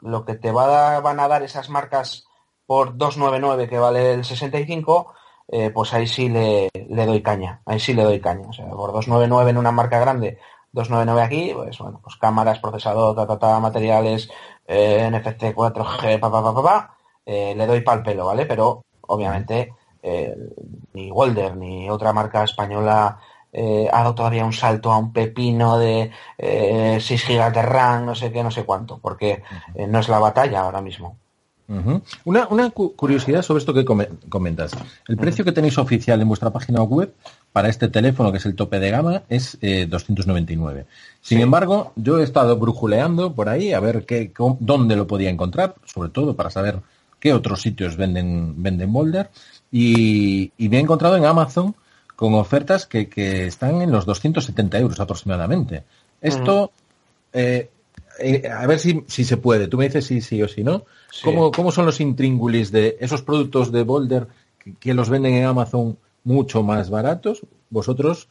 [0.01, 2.27] lo que te va van a dar esas marcas
[2.65, 5.13] por 299 que vale el 65,
[5.47, 8.47] eh, pues ahí sí le, doy caña, ahí sí le doy caña.
[8.49, 10.37] O sea, por 299 en una marca grande,
[10.73, 14.29] 299 aquí, pues bueno, pues cámaras, procesador, ta, materiales,
[14.67, 18.45] eh, NFC 4G, pa, pa, pa, pa, eh, le doy pal pelo, ¿vale?
[18.45, 19.73] Pero obviamente
[20.93, 23.19] ni Walder ni otra marca española
[23.91, 28.31] ha dado todavía un salto a un pepino de 6 GB de RAM, no sé
[28.31, 29.43] qué, no sé cuánto, porque
[29.87, 31.15] no es la batalla ahora mismo
[32.23, 34.71] una, una, curiosidad sobre esto que comentas.
[35.07, 37.13] El precio que tenéis oficial en vuestra página web
[37.51, 40.79] para este teléfono, que es el tope de gama, es 299.
[40.79, 40.85] Eh,
[41.21, 45.75] Sin embargo, yo he estado brujuleando por ahí a ver qué, dónde lo podía encontrar,
[45.83, 46.79] sobre todo para saber
[47.19, 49.29] qué otros sitios venden, venden Boulder.
[49.69, 51.75] Y, me he encontrado en Amazon
[52.17, 55.83] con ofertas que, están en los 270 euros aproximadamente.
[56.19, 56.71] Esto,
[57.31, 57.69] eh,
[58.19, 59.67] eh, a ver si, si, se puede.
[59.67, 60.83] Tú me dices si sí o si no.
[61.23, 64.27] ¿Cómo, son los intríngulis de esos productos de Boulder
[64.79, 67.41] que, los venden en Amazon mucho más baratos?
[67.69, 68.29] Vosotros,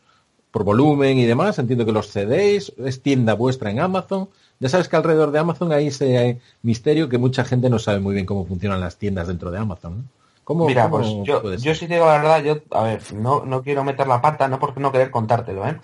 [0.51, 4.29] por volumen y demás, entiendo que los cedéis, es tienda vuestra en Amazon.
[4.59, 8.15] Ya sabes que alrededor de Amazon hay ese misterio que mucha gente no sabe muy
[8.15, 10.09] bien cómo funcionan las tiendas dentro de Amazon.
[10.49, 13.83] Mira, pues yo, yo sí te digo la verdad, yo, a ver, no, no quiero
[13.83, 15.81] meter la pata, no porque no querer contártelo, ¿eh?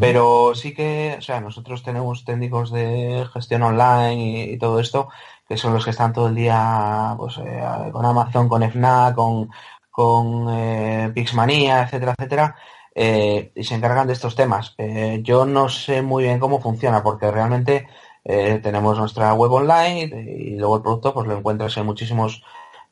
[0.00, 5.08] Pero sí que, o sea, nosotros tenemos técnicos de gestión online y, todo esto,
[5.46, 9.50] que son los que están todo el día, pues, eh, con Amazon, con FNAC, con,
[9.90, 12.56] con eh, Pixmania, etcétera, etcétera,
[12.94, 14.74] eh, y se encargan de estos temas.
[14.78, 17.86] Eh, yo no sé muy bien cómo funciona, porque realmente
[18.24, 22.42] tenemos nuestra web online y, y, luego el producto pues lo encuentras en muchísimos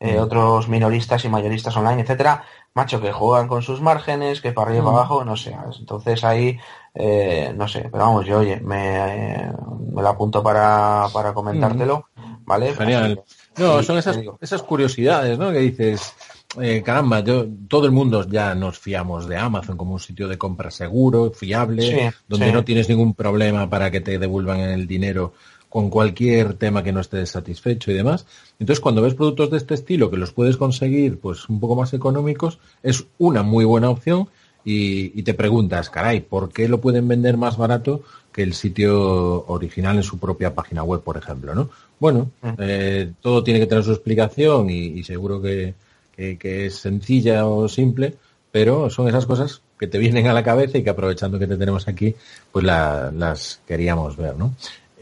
[0.05, 4.69] eh, otros minoristas y mayoristas online, etcétera, macho, que juegan con sus márgenes, que para
[4.69, 5.57] arriba y para abajo, no sé.
[5.79, 6.59] Entonces ahí,
[6.95, 9.51] eh, no sé, pero vamos, yo oye, me,
[9.93, 12.09] me lo apunto para, para comentártelo,
[12.45, 12.75] ¿vale?
[12.75, 13.23] Genial.
[13.57, 15.51] no, son esas, esas curiosidades, ¿no?
[15.51, 16.15] Que dices,
[16.61, 20.39] eh, caramba, yo, todo el mundo ya nos fiamos de Amazon como un sitio de
[20.39, 25.33] compra seguro, fiable, donde no tienes ningún problema para que te devuelvan el dinero
[25.75, 28.27] con cualquier tema que no estés satisfecho y demás.
[28.61, 31.93] Entonces, cuando ves productos de este estilo que los puedes conseguir pues un poco más
[31.93, 34.29] económicos, es una muy buena opción
[34.65, 39.97] y, te preguntas, caray, ¿por qué lo pueden vender más barato que el sitio original
[39.97, 41.57] en su propia página web, por ejemplo?
[41.57, 41.71] ¿no?
[41.99, 42.49] Bueno, mm.
[42.59, 45.75] eh, todo tiene que tener su explicación y, seguro que,
[46.17, 48.15] es sencilla o simple,
[48.53, 51.57] pero son esas cosas que te vienen a la cabeza y que aprovechando que te
[51.57, 52.15] tenemos aquí,
[52.53, 54.55] pues las queríamos ver, ¿no?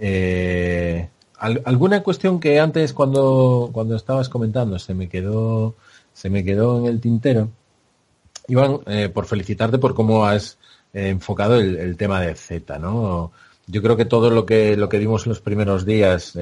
[0.04, 5.76] Eh, ¿Alguna cuestión que antes cuando, cuando estabas comentando se me quedó
[6.12, 7.50] se me quedó en el tintero?
[8.48, 10.58] Iván, eh, por felicitarte por cómo has
[10.92, 13.30] eh, enfocado el, tema de Z, ¿no?
[13.68, 16.36] Yo creo que todo lo que lo que vimos en los primeros días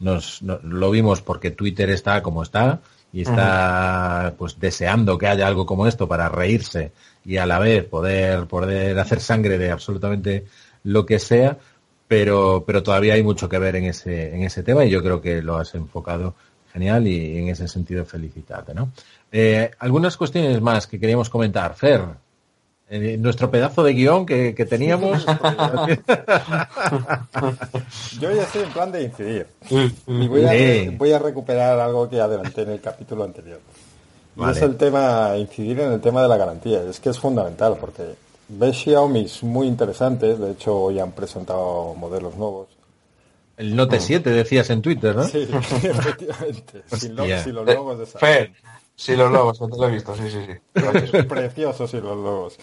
[0.00, 2.80] nos, lo vimos porque Twitter está como está
[3.12, 6.92] y está pues deseando que haya algo como esto para reírse
[7.26, 10.46] y a la vez poder poder hacer sangre de absolutamente
[10.82, 11.58] lo que sea
[12.08, 15.20] pero, pero todavía hay mucho que ver en ese, en ese tema y yo creo
[15.20, 16.34] que lo has enfocado
[16.72, 18.90] genial y en ese sentido felicitarte, ¿no?
[19.32, 21.74] Eh, algunas cuestiones más que queríamos comentar.
[21.74, 22.02] Fer,
[23.18, 25.26] nuestro pedazo de guion que, teníamos.
[28.20, 29.46] Yo ya estoy en plan de incidir.
[30.06, 33.58] Y voy a, recuperar algo que adelanté en el capítulo anterior.
[34.36, 36.82] Y es el tema, incidir en el tema de la garantía.
[36.82, 38.14] Es que es fundamental porque
[38.48, 42.68] ves Xiaomi muy interesantes, de hecho hoy han presentado modelos nuevos.
[43.56, 45.24] El Note 7 decías en Twitter, ¿no?
[45.24, 46.82] Sí, efectivamente.
[46.96, 48.52] Sin, los logos de Fer,
[48.94, 51.22] sí, los logos, te lo he visto, sí, sí, sí.
[51.22, 52.58] Preciosos y los logos.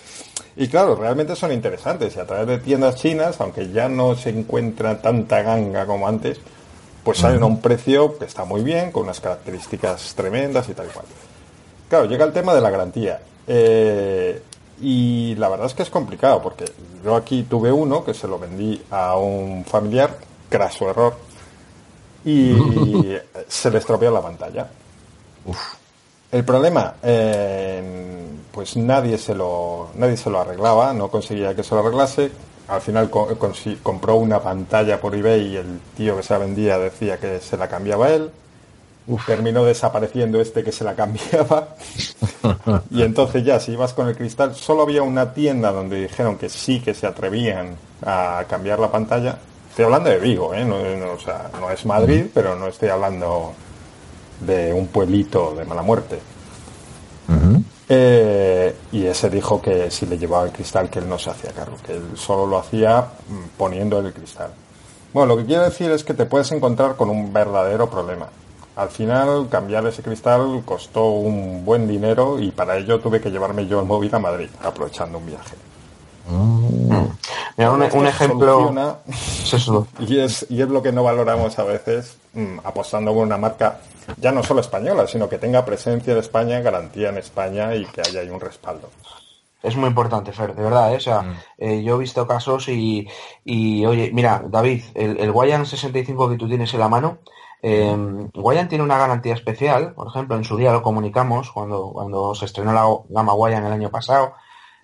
[0.56, 4.30] Y claro, realmente son interesantes y a través de tiendas chinas, aunque ya no se
[4.30, 6.40] encuentra tanta ganga como antes,
[7.04, 10.88] pues salen a un precio que está muy bien, con unas características tremendas y tal
[10.88, 11.06] cual.
[11.90, 13.20] Claro, llega el tema de la garantía.
[13.48, 14.42] Eh,
[14.82, 16.66] y la verdad es que es complicado, porque
[17.04, 20.18] yo aquí tuve uno que se lo vendí a un familiar,
[20.50, 21.16] craso error,
[22.26, 22.56] y
[23.48, 24.70] se le estropeó la pantalla.
[26.32, 26.96] El problema,
[28.52, 32.32] pues nadie se lo nadie se lo arreglaba, no conseguía que se lo arreglase.
[32.68, 37.20] al final compró una pantalla por eBay y el tío que se la vendía decía
[37.20, 38.32] que se la cambiaba él.
[39.26, 41.76] Terminó desapareciendo este que se la cambiaba.
[42.92, 46.50] y entonces ya, si ibas con el cristal, solo había una tienda donde dijeron que
[46.50, 49.38] sí que se atrevían a cambiar la pantalla.
[49.70, 50.64] Estoy hablando de Vigo, ¿eh?
[50.64, 53.54] no, es Madrid, pero no estoy hablando
[54.40, 56.20] de un pueblito de mala muerte.
[57.90, 61.52] Eh, y ese dijo que si le llevaba el cristal que él no se hacía
[61.52, 64.52] cargo, que él solo lo hacía mm, poniendo el cristal.
[65.14, 68.28] Bueno, lo que quiero decir es que te puedes encontrar con un verdadero problema.
[68.76, 73.68] Al final cambiar ese cristal costó un buen dinero y para ello tuve que llevarme
[73.68, 75.56] yo el móvil a Madrid, aprovechando un viaje.
[76.28, 77.94] Mm.
[77.94, 78.74] un, ejemplo
[80.00, 83.82] y es y es lo que no valoramos a veces mm, apostando por una marca
[84.18, 88.02] ya no solo española, sino que tenga presencia en España, garantía en España y que
[88.02, 88.90] haya ahí un respaldo.
[89.62, 90.98] Es muy importante, Fer, de verdad, ¿eh?
[90.98, 91.36] o sea, mm.
[91.60, 93.08] eh, yo he visto casos y,
[93.46, 97.20] y, oye, mira, David, el, el Guayan 65 que tú tienes en la mano,
[97.66, 97.96] eh,
[98.34, 102.44] Guayan tiene una garantía especial, por ejemplo, en su día lo comunicamos cuando, cuando se
[102.44, 104.34] estrenó la gama Guayan el año pasado,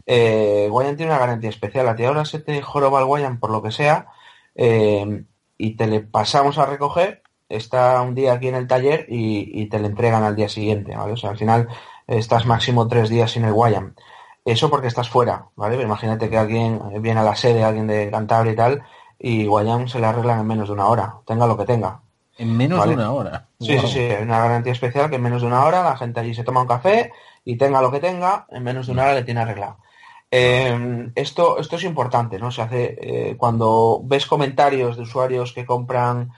[0.06, 3.52] eh, Guayan tiene una garantía especial, a ti ahora se te joroba el Guayan por
[3.52, 4.08] lo que sea,
[4.56, 5.26] eh,
[5.58, 9.80] y te le pasamos a recoger, está un día aquí en el taller y, te
[9.80, 11.14] le entregan al día siguiente, ¿vale?
[11.14, 11.68] O sea, al final
[12.08, 13.96] estás máximo tres días sin el Guayam.
[14.46, 15.82] Eso porque estás fuera, ¿vale?
[15.82, 18.84] imagínate que alguien viene a la sede, alguien de Cantabria y tal,
[19.20, 22.04] y Guayam se le arreglan en menos de una hora, tenga lo que tenga.
[22.40, 23.48] En menos de una hora.
[23.60, 26.34] Sí, sí, sí, una garantía especial que en menos de una hora la gente allí
[26.34, 27.12] se toma un café
[27.44, 29.78] y tenga lo que tenga, en menos de una hora le tiene arreglado.
[30.32, 32.50] Eh, esto, esto es importante, ¿no?
[32.52, 36.32] Se hace eh, cuando ves comentarios de usuarios que compran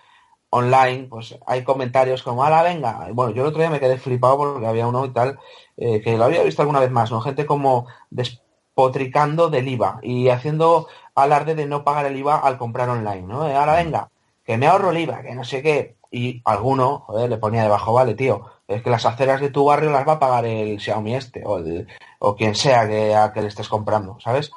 [0.49, 3.07] online, pues hay comentarios como, ala, venga.
[3.13, 5.39] Bueno, yo el otro día me quedé flipado porque había uno y tal,
[5.77, 7.21] eh, que lo había visto alguna vez más, ¿no?
[7.21, 12.89] Gente como despotricando del IVA y haciendo alarde de no pagar el IVA al comprar
[12.89, 13.43] online, ¿no?
[13.43, 14.10] ahora venga,
[14.43, 15.97] que me ahorro el IVA, que no sé qué.
[16.11, 19.91] Y alguno, joder, le ponía debajo, vale, tío, es que las aceras de tu barrio
[19.91, 21.61] las va a pagar el Xiaomi este o,
[22.19, 24.51] o quien sea que, a que le estés comprando, ¿sabes?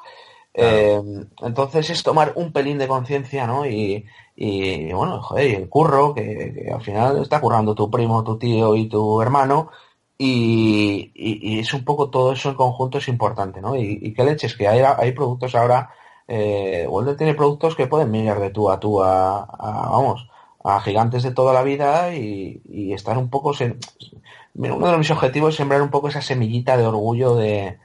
[0.55, 1.01] Eh,
[1.43, 3.67] entonces es tomar un pelín de conciencia, ¿no?
[3.67, 8.77] Y, y bueno, joder, el curro, que, al final está currando tu primo, tu tío
[8.77, 9.71] y tu hermano,
[10.17, 13.77] y, y, es un poco todo eso en conjunto es importante, ¿no?
[13.77, 15.91] Y, qué leches, que hay, hay productos ahora,
[16.29, 20.29] eh, tiene productos que pueden mirar de tú a tú a, vamos,
[20.63, 23.53] a gigantes de toda la vida y, y estar un poco,
[24.55, 27.79] uno de mis objetivos es sembrar un poco esa semillita de orgullo de,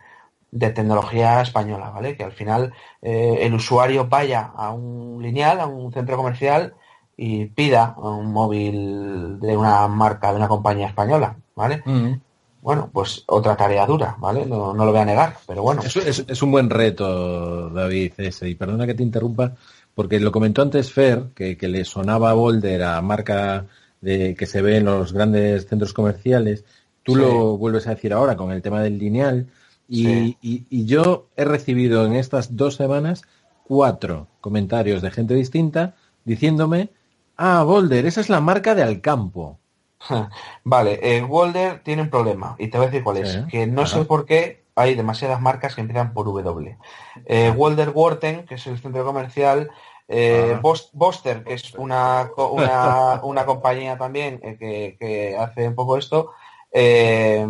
[0.52, 2.16] de tecnología española, ¿vale?
[2.16, 6.74] Que al final eh, el usuario vaya a un lineal, a un centro comercial
[7.18, 11.82] y pida un móvil de una marca, de una compañía española, ¿vale?
[11.86, 12.14] Mm.
[12.62, 14.46] Bueno, pues otra tarea dura, ¿vale?
[14.46, 15.82] No, lo voy a negar, pero bueno.
[15.82, 15.96] Es,
[16.28, 18.50] es, un buen reto, David, ese.
[18.50, 19.56] Y perdona que te interrumpa,
[19.96, 23.66] porque lo comentó antes Fer, que, le sonaba a Boulder a marca
[24.02, 26.66] de, que se ve en los grandes centros comerciales.
[27.04, 29.48] Tú lo vuelves a decir ahora con el tema del lineal
[29.90, 33.24] y, yo he recibido en estas dos semanas
[33.64, 35.96] cuatro comentarios de gente distinta
[36.26, 36.90] diciéndome,
[37.38, 39.58] ah, Boulder, esa es la marca de Alcampo.
[40.64, 43.44] Vale, eh, Boulder tiene un problema y te voy a decir cuál es.
[43.50, 46.78] que no sé por qué hay demasiadas marcas que empiezan por W.
[47.26, 49.70] Eh, Boulder Worten, que es el centro comercial,
[50.08, 52.32] eh, Boster, que es una,
[53.24, 56.32] una, compañía también eh, que, que, hace un poco esto,
[56.72, 57.46] eh,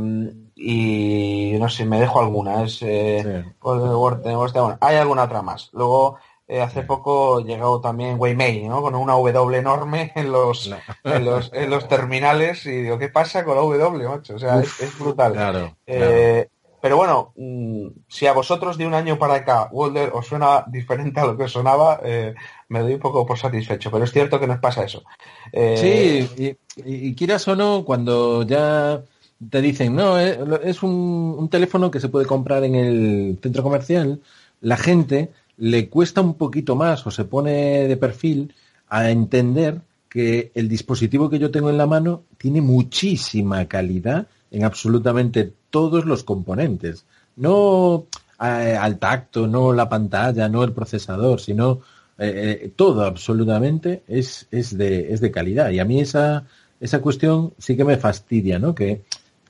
[0.55, 2.63] y no sé, me dejo alguna.
[2.63, 5.69] Es, eh, bueno, hay alguna otra más.
[5.73, 6.17] Luego,
[6.49, 8.81] eh, hace poco llegó también Waymay, ¿no?
[8.81, 10.69] Con una W enorme en los,
[11.03, 14.35] en los, en los terminales y digo, ¿qué pasa con la W, macho?
[14.35, 15.33] O sea, es, brutal.
[15.33, 20.65] Claro, Pero bueno, mm, si a vosotros de un año para acá Walder os suena
[20.67, 22.01] diferente a lo que sonaba,
[22.67, 23.91] me doy un poco por satisfecho.
[23.91, 25.03] Pero es cierto que nos pasa eso.
[25.53, 29.01] sí, y, quieras o no, cuando ya
[29.49, 34.21] te dicen, no, eh, es un, teléfono que se puede comprar en el centro comercial,
[34.61, 38.53] la gente le cuesta un poquito más o se pone de perfil
[38.87, 44.63] a entender que el dispositivo que yo tengo en la mano tiene muchísima calidad en
[44.63, 47.05] absolutamente todos los componentes.
[47.35, 48.07] No
[48.41, 51.81] eh, al tacto, no la pantalla, no el procesador, sino
[52.17, 55.69] eh, todo absolutamente es, es, de, es de calidad.
[55.69, 56.45] Y a mí esa,
[56.79, 58.73] esa cuestión sí que me fastidia, ¿no?
[58.73, 59.03] Que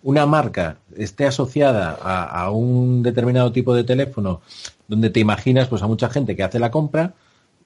[0.03, 4.41] una marca esté asociada a, un determinado tipo de teléfono
[4.87, 7.13] donde te imaginas pues a mucha gente que hace la compra,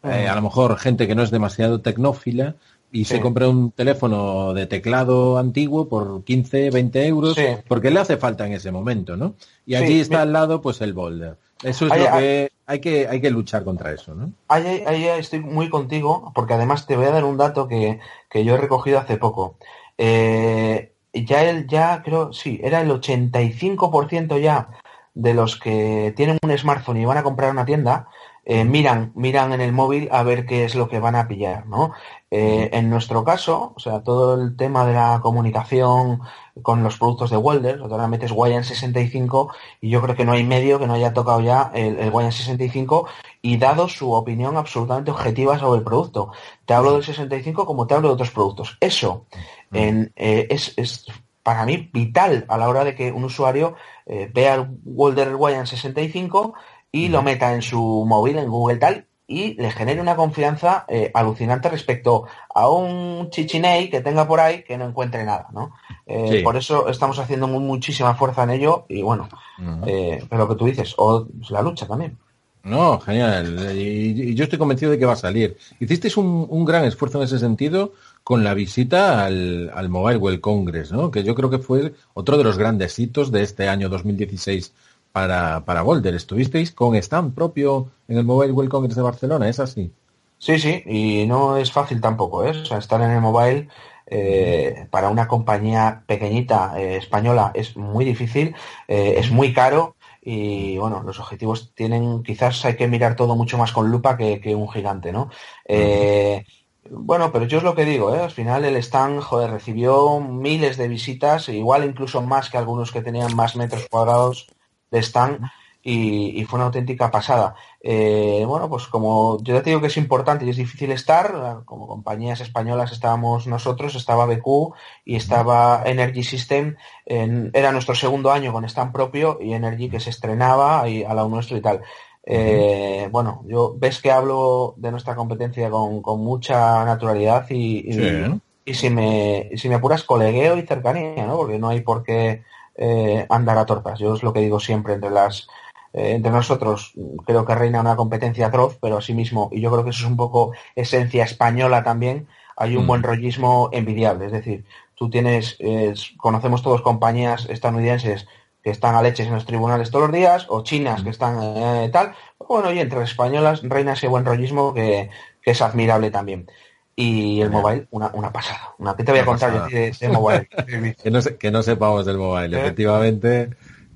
[0.04, 2.56] eh, a lo mejor gente que no es demasiado tecnófila
[2.92, 7.36] y se compra un teléfono de teclado antiguo por 15, 20 euros
[7.68, 9.34] porque le hace falta en ese momento, ¿no?
[9.66, 11.38] Y allí está al lado pues el Boulder.
[11.64, 14.32] Eso es lo que hay que, hay que luchar contra eso, ¿no?
[14.48, 18.46] Ahí, ahí, estoy muy contigo, porque además te voy a dar un dato que, que
[18.46, 19.58] yo he recogido hace poco.
[19.98, 24.70] Eh, ya el, ya creo, sí, era el 85% ya
[25.14, 28.08] de los que tienen un smartphone y van a comprar una tienda,
[28.46, 31.66] eh, miran, miran en el móvil a ver qué es lo que van a pillar,
[31.68, 31.94] ¿no?
[32.30, 36.20] Eh, en nuestro caso, o sea, todo el tema de la comunicación
[36.62, 40.44] con los productos de Welder, ahora metes Wyan 65 y yo creo que no hay
[40.44, 43.08] medio que no haya tocado ya el, el 65
[43.42, 46.32] y dado su opinión absolutamente objetiva sobre el producto.
[46.66, 48.78] Te hablo del 65 como te hablo de otros productos.
[48.82, 49.26] Eso
[49.74, 51.06] en, eh, es, es,
[51.44, 56.54] para mí vital a la hora de que un usuario vea el Welder Wyan 65
[56.92, 61.12] y lo meta en su móvil, en Google tal, y le genere una confianza eh,
[61.14, 65.72] alucinante respecto a un chichinei que tenga por ahí que no encuentre nada, ¿no?
[66.06, 66.40] Eh, sí.
[66.44, 69.84] Por eso estamos haciendo muy, muchísima fuerza en ello y bueno, uh -huh.
[69.88, 72.18] eh, pero lo que tú dices, o la lucha también.
[72.64, 73.76] No, genial.
[73.76, 75.58] Y, y, yo estoy convencido de que va a salir.
[75.82, 77.92] Hicisteis un, un gran esfuerzo en ese sentido
[78.24, 81.12] con la visita al, al, Mobile World Congress, ¿no?
[81.12, 84.74] Que yo creo que fue otro de los grandes hitos de este año 2016
[85.12, 86.16] para, para Boulder.
[86.16, 89.92] Estuvisteis con stand propio en el Mobile World Congress de Barcelona, ¿es así?
[90.38, 92.50] Sí, sí, y no es fácil tampoco, ¿eh?
[92.50, 93.70] O sea, estar en el mobile
[94.08, 98.54] eh, para una compañía pequeñita eh, española es muy difícil,
[98.88, 103.58] eh, es muy caro y bueno, los objetivos tienen, quizás hay que mirar todo mucho
[103.58, 105.30] más con lupa que, que un gigante, ¿no?
[105.66, 106.44] Eh,
[106.90, 108.20] bueno, pero yo es lo que digo, ¿eh?
[108.20, 113.02] al final el stand, joder, recibió miles de visitas, igual incluso más que algunos que
[113.02, 114.48] tenían más metros cuadrados
[114.92, 115.46] de stand
[115.82, 117.56] y, y fue una auténtica pasada.
[117.82, 121.88] Eh, bueno, pues como yo te digo que es importante y es difícil estar, como
[121.88, 128.54] compañías españolas estábamos nosotros, estaba BQ y estaba Energy System, en, era nuestro segundo año
[128.54, 131.82] con stand propio y Energy que se estrenaba y a la nuestro y tal.
[132.26, 137.94] Eh, bueno, yo ves que hablo de nuestra competencia con, con mucha naturalidad y, y,
[137.94, 138.42] sí.
[138.66, 141.38] y, si, me, si me apuras colegueo y cercanía, ¿no?
[141.38, 142.44] Porque no hay por qué
[142.76, 144.00] eh, andar a tortas.
[144.00, 145.48] Yo es lo que digo siempre entre las
[145.94, 146.94] eh, entre nosotros
[147.26, 150.18] creo que reina una competencia atroz, pero asimismo, y yo creo que eso es un
[150.18, 152.88] poco esencia española también, hay un mm.
[152.88, 154.26] buen rollismo envidiable.
[154.26, 158.28] Es decir, tú tienes, eh, conocemos todos compañías estadounidenses
[158.64, 161.90] que están a leches en los tribunales todos los días, o chinas que están eh,
[161.92, 162.14] tal.
[162.48, 165.10] Bueno, y entre las españolas reina ese buen rollismo que,
[165.42, 166.48] que es admirable también.
[166.96, 168.76] Y el mobile, una, una pasada.
[168.78, 170.48] Una, ¿Qué te voy a contar yo de, de, mobile?
[171.04, 172.56] que, no, que no sepamos del mobile.
[172.56, 172.62] ¿Eh?
[172.62, 173.50] Efectivamente,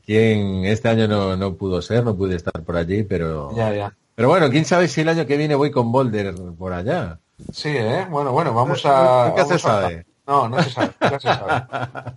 [0.05, 3.55] quien este año no, no pudo ser, no pude estar por allí, pero...
[3.55, 3.95] Ya, ya.
[4.15, 7.19] Pero bueno, quién sabe si el año que viene voy con Boulder por allá.
[7.53, 8.07] Sí, ¿eh?
[8.09, 9.31] Bueno, bueno, vamos a...
[9.35, 10.05] ¿Qué se sabe?
[10.25, 11.63] No, no se sabe, nunca se sabe.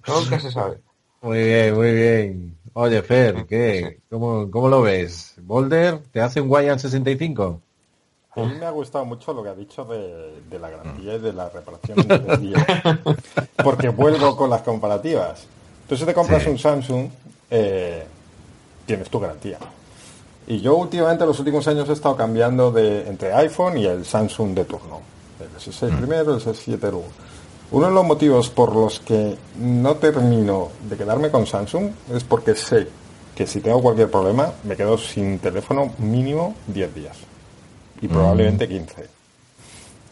[0.09, 0.81] Nunca se sabe.
[1.23, 2.59] Muy bien, muy bien.
[2.73, 4.01] Oye, Fer, ¿qué?
[4.11, 5.35] ¿Cómo, ¿Cómo, lo ves?
[5.43, 7.61] ¿Boulder te hace un Guayan 65?
[8.33, 11.19] A mí me ha gustado mucho lo que ha dicho de, de la garantía y
[11.19, 12.67] de la reparación del día.
[13.65, 15.47] Porque vuelvo con las comparativas.
[15.89, 16.49] Tú si te compras sí.
[16.49, 17.09] un Samsung,
[17.51, 18.05] eh,
[18.87, 19.59] tienes tu garantía.
[20.47, 24.55] Y yo últimamente, los últimos años, he estado cambiando de entre iPhone y el Samsung
[24.55, 25.01] de turno.
[25.41, 25.97] El S6 mm.
[25.99, 27.05] primero, el S7 luego.
[27.73, 32.55] Uno de los motivos por los que no termino de quedarme con Samsung es porque
[32.57, 32.89] sé
[33.35, 37.17] que si tengo cualquier problema me quedo sin teléfono mínimo 10 días
[38.03, 39.21] y probablemente 15.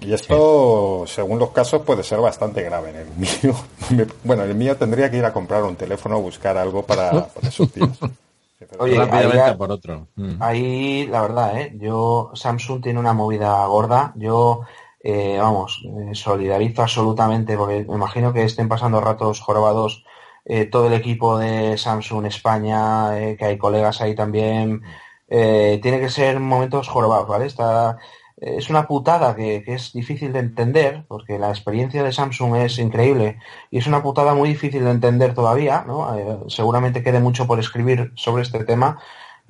[0.00, 1.14] Y esto, sí.
[1.14, 2.90] según los casos, puede ser bastante grave.
[2.90, 3.56] En el mío,
[3.90, 6.82] me, bueno, en el mío tendría que ir a comprar un teléfono o buscar algo
[6.82, 7.90] para, para esos días.
[8.78, 10.08] Oye, rápidamente ahí, por otro.
[10.16, 10.34] Mm.
[10.40, 11.76] Ahí, la verdad, ¿eh?
[11.80, 14.12] yo, Samsung tiene una movida gorda.
[14.16, 14.62] Yo
[15.00, 20.04] eh, vamos, me solidarizo absolutamente porque me imagino que estén pasando ratos jorobados
[20.44, 24.82] eh, todo el equipo de Samsung España, eh, que hay colegas ahí también.
[25.28, 27.46] Eh, tiene que ser momentos jorobados, ¿vale?
[27.46, 27.98] Está,
[28.40, 33.38] es una putada que, es difícil de entender porque la experiencia de Samsung es increíble
[33.70, 36.16] y es una putada muy difícil de entender todavía, ¿no?
[36.16, 39.00] Eh, seguramente quede mucho por escribir sobre este tema,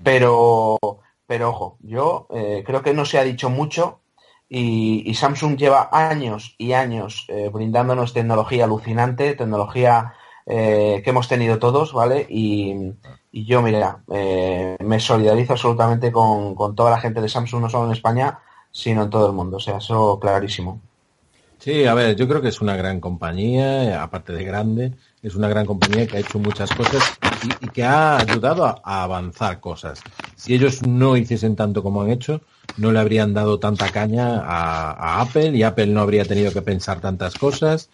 [0.03, 0.79] pero,
[1.27, 4.01] pero ojo, yo eh, creo que no se ha dicho mucho
[4.49, 10.15] y, Samsung lleva años y años eh, brindándonos tecnología alucinante, tecnología
[10.47, 12.27] eh, que hemos tenido todos, ¿vale?
[12.29, 12.95] Y,
[13.33, 17.87] yo, mira, eh, me solidarizo absolutamente con, con, toda la gente de Samsung, no solo
[17.87, 18.39] en España,
[18.73, 19.59] sino en todo el mundo.
[19.59, 20.81] O sea, eso clarísimo.
[21.59, 25.49] Sí, a ver, yo creo que es una gran compañía, aparte de grande, es una
[25.49, 27.19] gran compañía que ha hecho muchas cosas
[27.61, 30.01] y, que ha ayudado a, avanzar cosas.
[30.39, 32.41] Si ellos no hiciesen tanto como han hecho,
[32.77, 36.63] no le habrían dado tanta caña a, a Apple y Apple no habría tenido que
[36.63, 37.91] pensar tantas cosas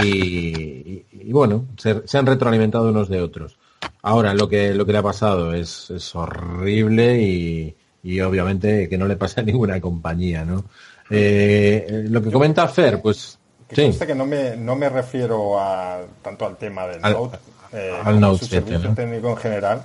[0.00, 3.58] y, y, y bueno, se, se, han retroalimentado unos de otros.
[4.02, 7.74] Ahora, lo que, lo que le ha pasado es, es horrible y,
[8.04, 10.64] y obviamente que no le pase a ninguna compañía, ¿no?
[11.10, 13.98] Eh, lo que comenta Fer, pues que sí.
[14.06, 17.38] que no me, no me refiero a tanto al tema del al, Note,
[17.72, 19.82] eh, al Note su servicio técnico en general,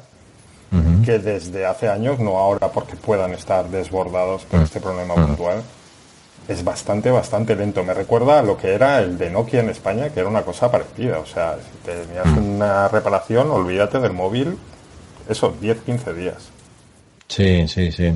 [1.05, 5.61] que desde hace años, no ahora porque puedan estar desbordados por este problema puntual,
[6.47, 7.83] es bastante, bastante lento.
[7.83, 10.71] Me recuerda a lo que era el de Nokia en España, que era una cosa
[10.71, 11.19] parecida.
[11.19, 14.57] O sea, si tenías una reparación, olvídate del móvil,
[15.29, 16.49] eso, 10, 15 días.
[17.27, 18.13] Sí, sí, sí.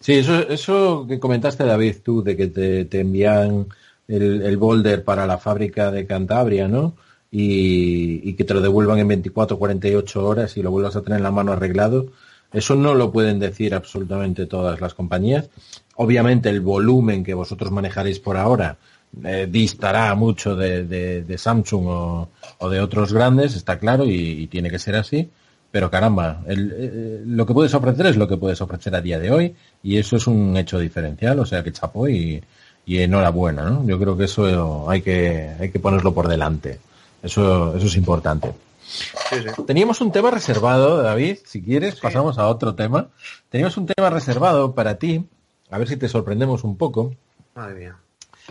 [0.00, 3.66] Sí, eso, eso que comentaste, David, tú, de que te, te envían
[4.06, 6.94] el, el, boulder para la fábrica de Cantabria, ¿no?
[7.36, 11.18] Y, y, que te lo devuelvan en 24, 48 horas y lo vuelvas a tener
[11.18, 12.06] en la mano arreglado.
[12.52, 15.50] Eso no lo pueden decir absolutamente todas las compañías.
[15.96, 18.76] Obviamente el volumen que vosotros manejaréis por ahora
[19.24, 22.28] eh, distará mucho de, de, de Samsung o,
[22.58, 25.28] o, de otros grandes, está claro, y, y tiene que ser así.
[25.72, 29.18] Pero caramba, el, eh, lo que puedes ofrecer es lo que puedes ofrecer a día
[29.18, 32.40] de hoy y eso es un hecho diferencial, o sea que chapo y,
[32.86, 33.84] y enhorabuena, ¿no?
[33.84, 36.78] Yo creo que eso hay que, hay que ponerlo por delante.
[37.24, 38.52] Eso, eso es importante.
[38.86, 39.62] Sí, sí.
[39.66, 42.00] Teníamos un tema reservado, David, si quieres, sí.
[42.02, 43.08] pasamos a otro tema.
[43.48, 45.24] Teníamos un tema reservado para ti,
[45.70, 47.14] a ver si te sorprendemos un poco.
[47.54, 47.96] Madre mía.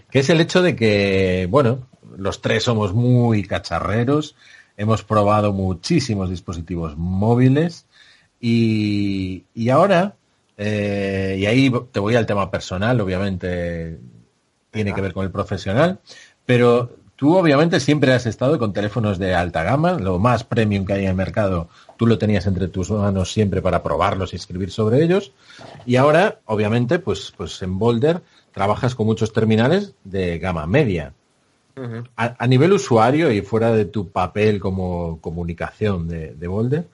[0.10, 4.36] Que es el hecho de que, bueno, los tres somos muy cacharreros,
[4.76, 7.86] hemos probado muchísimos dispositivos móviles
[8.42, 10.16] y, y ahora,
[10.58, 14.00] eh, y ahí te voy al tema personal, obviamente
[14.72, 16.00] tiene que ver con el profesional,
[16.46, 20.94] pero tú obviamente siempre has estado con teléfonos de alta gama, lo más premium que
[20.94, 24.72] hay en el mercado, tú lo tenías entre tus manos siempre para probarlos y escribir
[24.72, 25.32] sobre ellos,
[25.86, 31.14] y ahora, obviamente, pues, pues en Boulder trabajas con muchos terminales de gama media.
[31.76, 32.08] Uh -huh.
[32.16, 36.86] a, a, nivel usuario y fuera de tu papel como comunicación de, de Boulder,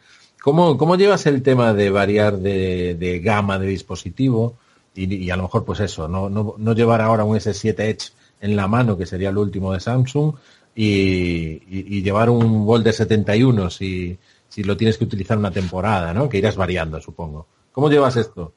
[0.42, 4.56] ¿cómo, ¿cómo, llevas el tema de variar de, de gama de dispositivo?
[4.96, 8.12] Y, y, a lo mejor pues eso, no, no, no, llevar ahora un S7 Edge
[8.42, 10.34] en la mano, que sería el último de Samsung,
[10.76, 14.18] y, y, y llevar un Boulder 71 si,
[14.48, 16.30] si lo tienes que utilizar una temporada, ¿no?
[16.30, 17.48] Que irás variando, supongo.
[17.72, 18.54] ¿Cómo llevas esto?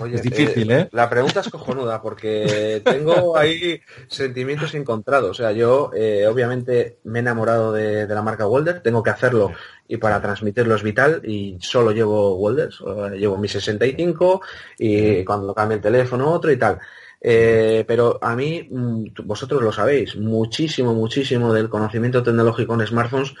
[0.00, 0.80] Oye, es difícil, ¿eh?
[0.80, 0.88] ¿eh?
[0.92, 5.30] La pregunta es cojonuda porque tengo ahí sentimientos encontrados.
[5.30, 9.10] O sea, yo eh, obviamente me he enamorado de, de, la marca Walder, tengo que
[9.10, 9.52] hacerlo
[9.88, 12.80] y para transmitirlo es vital y solo llevo Walders,
[13.16, 14.42] llevo mi 65
[14.78, 16.78] y cuando cambie el teléfono otro y tal.
[17.20, 23.34] Eh, pero a mí, mm, vosotros lo sabéis, muchísimo, muchísimo del conocimiento tecnológico en smartphones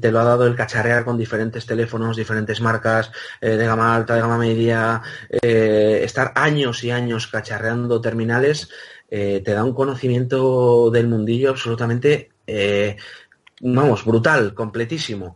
[0.00, 3.12] te lo ha dado el cacharrear con diferentes teléfonos, diferentes marcas
[3.42, 8.70] eh, de gama alta, de gama media, eh, estar años y años cacharreando terminales,
[9.08, 12.30] te da un conocimiento del mundillo absolutamente,
[13.60, 15.34] vamos, brutal, completísimo.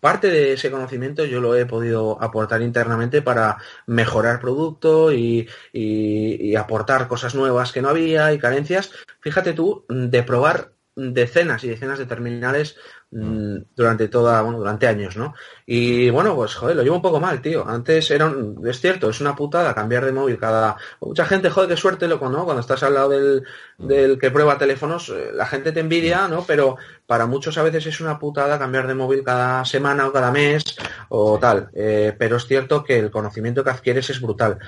[0.00, 6.50] Parte de ese conocimiento yo lo he podido aportar internamente para mejorar producto y, y,
[6.50, 8.92] y aportar cosas nuevas que no había y carencias.
[9.20, 12.76] Fíjate tú, de probar decenas y decenas de terminales
[13.10, 15.34] mmm, durante toda, bueno, durante años, ¿no?
[15.66, 17.68] Y bueno, pues joder, lo llevo un poco mal, tío.
[17.68, 20.76] Antes era un, es cierto, es una putada cambiar de móvil cada.
[21.02, 22.44] Mucha gente, joder, qué suerte, loco, ¿no?
[22.46, 23.44] Cuando estás al lado del,
[23.76, 26.44] del que prueba teléfonos, eh, la gente te envidia, ¿no?
[26.46, 30.32] Pero para muchos a veces es una putada cambiar de móvil cada semana o cada
[30.32, 30.64] mes
[31.08, 31.70] o tal.
[31.74, 34.58] Eh, pero es cierto que el conocimiento que adquieres es brutal.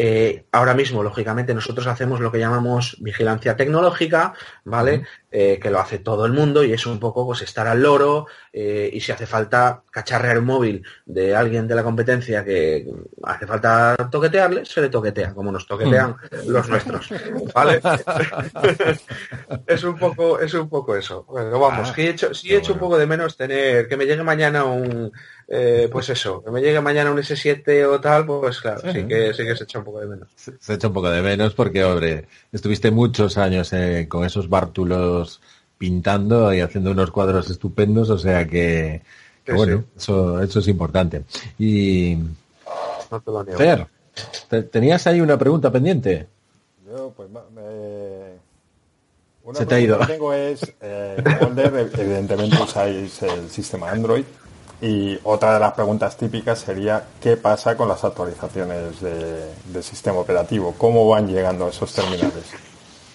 [0.00, 4.32] Eh, ahora mismo, lógicamente, nosotros hacemos lo que llamamos vigilancia tecnológica,
[4.64, 5.02] ¿vale?
[5.30, 8.26] Eh, que lo hace todo el mundo y es un poco pues estar al loro
[8.50, 12.88] y si hace falta cacharrear un móvil de alguien de la competencia que
[13.22, 17.08] hace falta toquetearle, se le toquetea, como nos toquetean los nuestros,
[17.54, 17.80] ¿vale?
[19.66, 21.24] es un poco, es un poco eso.
[21.28, 23.96] Bueno, vamos, ah, que he hecho, sí he hecho un poco de menos tener, que
[23.96, 25.12] me llegue mañana un
[25.50, 29.06] eh, pues eso, que me llegue mañana un S7 o tal, pues claro, sí, sí
[29.06, 30.28] que, sí que se echa un poco de menos.
[30.36, 34.48] Se, se echa un poco de menos porque, hombre, estuviste muchos años eh, con esos
[34.48, 35.40] bártulos
[35.78, 39.00] pintando y haciendo unos cuadros estupendos, o sea que,
[39.44, 39.84] que sí, bueno, sí.
[39.96, 41.22] Eso, eso es importante.
[41.58, 42.18] Y...
[43.10, 43.58] No te lo niego.
[43.58, 46.26] Fer, ¿tenías ahí una pregunta pendiente?
[46.86, 48.27] Yo, pues, me...
[49.48, 49.98] Una Se te ha ido.
[50.00, 51.16] que tengo es, eh,
[51.96, 54.24] evidentemente usáis el sistema Android,
[54.82, 60.18] y otra de las preguntas típicas sería qué pasa con las actualizaciones de, de sistema
[60.18, 62.44] operativo, cómo van llegando esos terminales.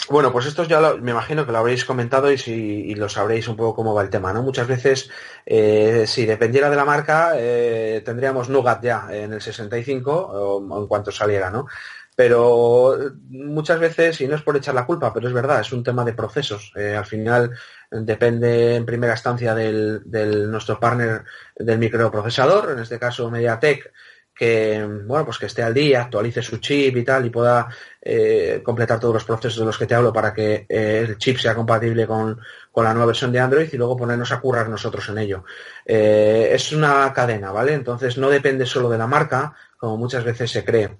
[0.09, 3.09] Bueno, pues estos ya lo, me imagino que lo habréis comentado y, si, y lo
[3.09, 4.41] sabréis un poco cómo va el tema, ¿no?
[4.41, 5.11] Muchas veces,
[5.45, 10.81] eh, si dependiera de la marca, eh, tendríamos Nougat ya en el 65 o, o
[10.81, 11.67] en cuanto saliera, ¿no?
[12.15, 12.97] Pero
[13.29, 16.05] muchas veces, y no es por echar la culpa, pero es verdad, es un tema
[16.05, 16.71] de procesos.
[16.75, 17.51] Eh, al final
[17.89, 20.01] depende en primera instancia del,
[20.49, 21.23] nuestro partner
[21.55, 23.91] del microprocesador, en este caso MediaTek,
[24.35, 27.67] que bueno pues que esté al día, actualice su chip y tal y pueda
[28.01, 31.37] eh, completar todos los procesos de los que te hablo para que eh, el chip
[31.37, 32.39] sea compatible con,
[32.75, 35.43] la nueva versión de Android y luego ponernos a currar nosotros en ello.
[35.85, 37.73] Eh, es una cadena, ¿vale?
[37.73, 40.97] Entonces no depende solo de la marca, como muchas veces se cree.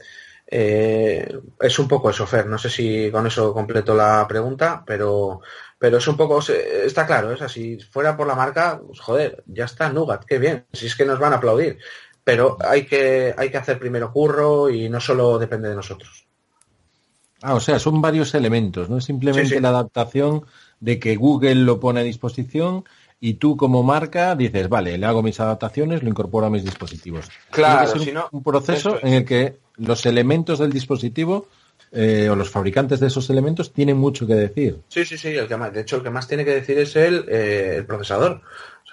[0.53, 2.47] Es un poco eso, Fer.
[2.47, 5.41] No sé si con eso completo la pregunta, pero,
[5.79, 7.79] pero es un poco, está claro, es así.
[7.79, 10.65] Fuera por la marca, pues, joder, ya está, Nugat, qué bien.
[10.73, 11.79] Si es que nos van a aplaudir
[12.23, 16.25] pero hay que, hay que hacer primero curro y no solo depende de nosotros.
[17.41, 20.45] Ah, o sea, son varios elementos, no es simplemente la adaptación
[20.79, 22.85] de que Google lo pone a disposición
[23.19, 27.29] y tú como marca dices, vale, le hago mis adaptaciones, lo incorporo a mis dispositivos.
[27.51, 31.47] Claro, si no, un proceso en el que los elementos del dispositivo
[31.91, 34.79] eh, o los fabricantes de esos elementos tienen mucho que decir.
[34.87, 35.29] Sí, sí, sí.
[35.29, 37.85] El que más, de hecho, el que más tiene que decir es el, eh, el
[37.85, 38.41] procesador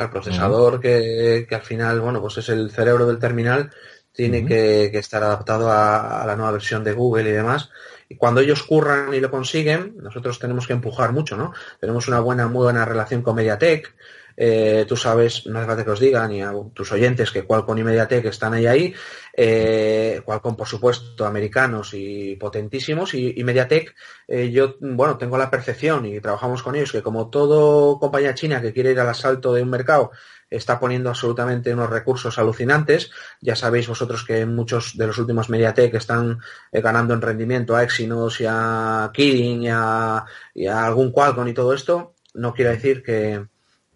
[0.05, 3.71] el procesador que, al final, bueno, pues es el cerebro del terminal,
[4.13, 7.71] tiene que, estar adaptado a, la nueva versión de Google y demás.
[8.09, 11.53] Y cuando ellos curran y lo consiguen, nosotros tenemos que empujar mucho, ¿no?
[11.81, 13.95] Tenemos una buena, muy buena relación con Mediatek.
[14.37, 17.79] Eh, tú sabes, no hace falta que os digan, ni a tus oyentes que Qualcomm
[17.79, 18.95] y Mediatek están ahí ahí.
[19.33, 23.15] Eh, Qualcomm, por supuesto, americanos y potentísimos.
[23.15, 23.95] Y, Mediatek,
[24.29, 28.61] eh, yo, bueno, tengo la percepción y trabajamos con ellos que como todo compañía china
[28.61, 30.11] que quiere ir al asalto de un mercado,
[30.51, 33.11] está poniendo absolutamente unos recursos alucinantes.
[33.41, 36.41] Ya sabéis vosotros que muchos de los últimos Mediatek están
[36.73, 40.25] eh, ganando en rendimiento a Exynos y a Kirin y a,
[40.55, 42.15] y a algún Qualcomm y todo esto.
[42.35, 43.47] No quiero decir que,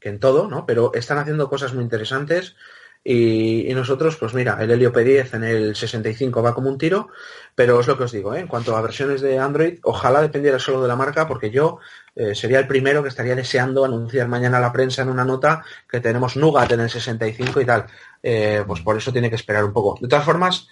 [0.01, 0.66] en todo, ¿no?
[0.66, 2.57] Pero están haciendo cosas muy interesantes
[3.07, 7.09] y, nosotros, pues mira, el Helio P10 en el 65 va como un tiro,
[7.55, 8.41] pero es lo que os digo, ¿eh?
[8.41, 11.81] en cuanto a versiones de Android, ojalá dependiera solo de la marca, porque yo
[12.17, 15.63] eh, sería el primero que estaría deseando anunciar mañana a la prensa en una nota
[15.87, 17.85] que tenemos Nougat en el 65 y tal.
[18.23, 19.99] Eh, pues por eso tiene que esperar un poco.
[20.01, 20.69] De todas formas,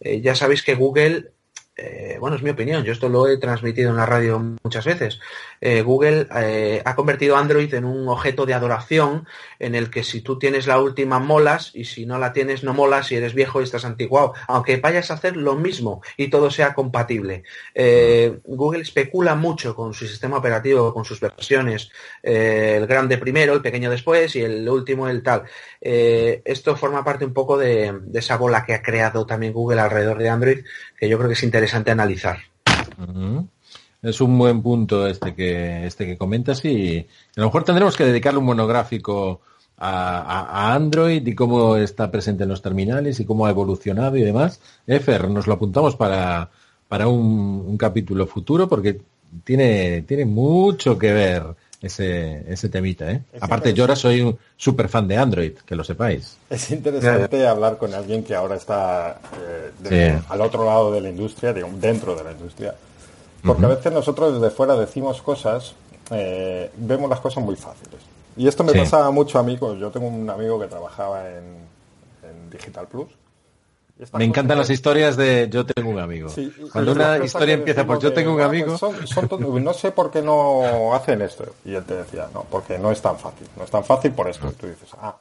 [0.00, 1.32] ya sabéis que Google
[1.78, 5.20] eh, bueno, es mi opinión, yo esto lo he transmitido en la radio muchas veces.
[5.60, 9.26] Eh, Google eh, ha convertido Android en un objeto de adoración
[9.58, 12.72] en el que si tú tienes la última molas y si no la tienes no
[12.72, 16.50] molas si eres viejo y estás antiguado, aunque vayas a hacer lo mismo y todo
[16.50, 17.42] sea compatible.
[18.44, 21.90] Google especula mucho con su sistema operativo, con sus versiones,
[22.22, 25.44] el grande primero, el pequeño después y el último el tal.
[25.80, 30.28] esto forma parte un poco de esa bola que ha creado también Google alrededor de
[30.28, 30.64] Android,
[30.98, 32.38] que yo creo que es interesante analizar.
[34.02, 37.06] Es un buen punto este que, este que comentas y
[37.36, 39.40] a lo mejor tendremos que dedicarle un monográfico
[39.78, 44.60] a, Android y cómo está presente en los terminales y cómo ha evolucionado y demás.
[44.86, 46.50] Efer, nos lo apuntamos para,
[46.88, 49.00] para un, capítulo futuro porque
[49.44, 51.44] tiene, tiene mucho que ver
[51.82, 53.10] ese, ese temita.
[53.10, 53.22] ¿eh?
[53.40, 56.36] Aparte, yo ahora soy un super fan de Android, que lo sepáis.
[56.50, 59.20] Es interesante hablar con alguien que ahora está
[59.90, 62.74] eh, al otro lado de la industria, dentro de la industria.
[63.42, 65.74] Porque a veces nosotros desde fuera decimos cosas,
[66.10, 68.00] eh, vemos las cosas muy fáciles.
[68.36, 72.86] Y esto me pasaba mucho a mí, yo tengo un amigo que trabajaba en Digital
[72.88, 73.08] Plus
[74.12, 76.30] me encantan las historias de yo tengo un amigo.
[76.72, 78.76] Cuando una historia empieza por yo tengo un amigo.
[79.60, 81.54] no sé por qué no hacen esto.
[81.64, 83.46] Y él te decía, no, porque no es tan fácil.
[83.56, 84.48] No es tan fácil por esto.
[84.48, 85.18] Y tú dices, ah.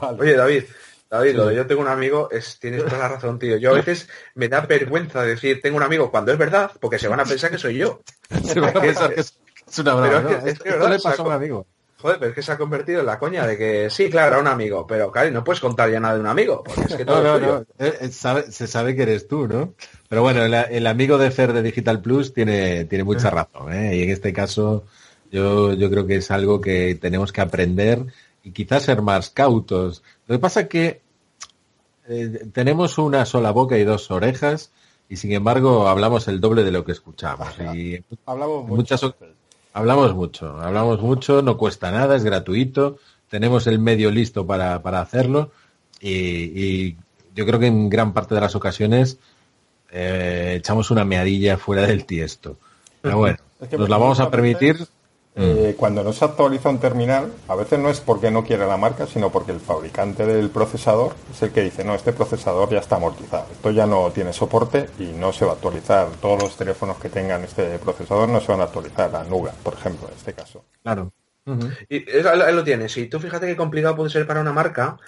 [0.18, 0.64] Oye, David,
[1.10, 3.56] David, lo de yo tengo un amigo es, tienes toda la razón, tío.
[3.56, 7.08] Yo a veces me da vergüenza decir tengo un amigo cuando es verdad, porque se
[7.08, 8.00] van a pensar que soy yo.
[8.44, 9.34] se van a pensar que es,
[9.78, 10.30] una broma.
[10.44, 11.66] es, que, le pasó a un amigo.
[12.00, 14.40] Joder, pero es que se ha convertido en la coña de que sí, claro, era
[14.40, 17.04] un amigo, pero claro, no puedes contar ya nada de un amigo, porque es que
[17.06, 17.60] todo no, no, no.
[17.78, 19.74] Eh, eh, se sabe que eres tú, ¿no?
[20.08, 23.96] Pero bueno, el, amigo de Fer de Digital Plus tiene, tiene mucha razón, ¿eh?
[23.96, 24.84] Y en este caso,
[25.30, 28.06] yo, yo creo que es algo que tenemos que aprender
[28.42, 30.02] y quizás ser más cautos.
[30.26, 31.02] Lo que pasa es que
[32.08, 34.72] eh, tenemos una sola boca y dos orejas
[35.08, 37.48] y sin embargo hablamos el doble de lo que escuchamos.
[37.74, 39.02] Y hablamos muchas
[39.80, 42.98] Hablamos mucho, hablamos mucho, no cuesta nada, es gratuito,
[43.30, 45.52] tenemos el medio listo para, hacerlo
[45.98, 46.96] y,
[47.34, 49.18] yo creo que en gran parte de las ocasiones
[49.90, 52.58] eh, echamos una meadilla fuera del tiesto.
[53.00, 53.38] Pero bueno,
[53.78, 54.86] nos la vamos a permitir
[55.36, 58.76] eh, cuando no se actualiza un terminal, a veces no es porque no quiere la
[58.76, 62.80] marca, sino porque el fabricante del procesador es el que dice, no, este procesador ya
[62.80, 66.08] está amortizado, esto ya no tiene soporte y no se va a actualizar.
[66.20, 69.74] Todos los teléfonos que tengan este procesador no se van a actualizar, la Nuga, por
[69.74, 70.64] ejemplo, en este caso.
[70.82, 71.12] Claro.
[71.88, 72.96] Y ahí lo tienes.
[72.96, 74.98] Y tú fíjate qué complicado puede ser para una marca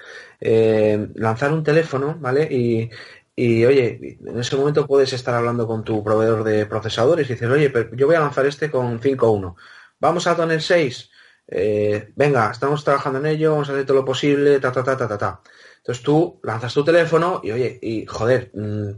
[0.41, 2.49] eh, lanzar un teléfono, ¿vale?
[2.51, 2.91] Y,
[3.37, 7.51] y oye, en ese momento puedes estar hablando con tu proveedor de procesadores y dices,
[7.51, 9.55] oye, pero yo voy a lanzar este con 5.1
[10.03, 11.11] vamos a tener 6.
[11.47, 14.97] eh, venga, estamos trabajando en ello, vamos a hacer todo lo posible, ta, ta, ta,
[14.97, 15.41] ta, ta, ta.
[15.79, 18.89] Entonces tú lanzas tu teléfono y oye, y joder, mm,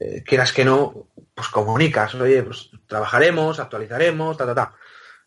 [0.00, 4.74] eh, quieras que no, pues comunicas, oye, pues trabajaremos, actualizaremos, ta, ta, ta.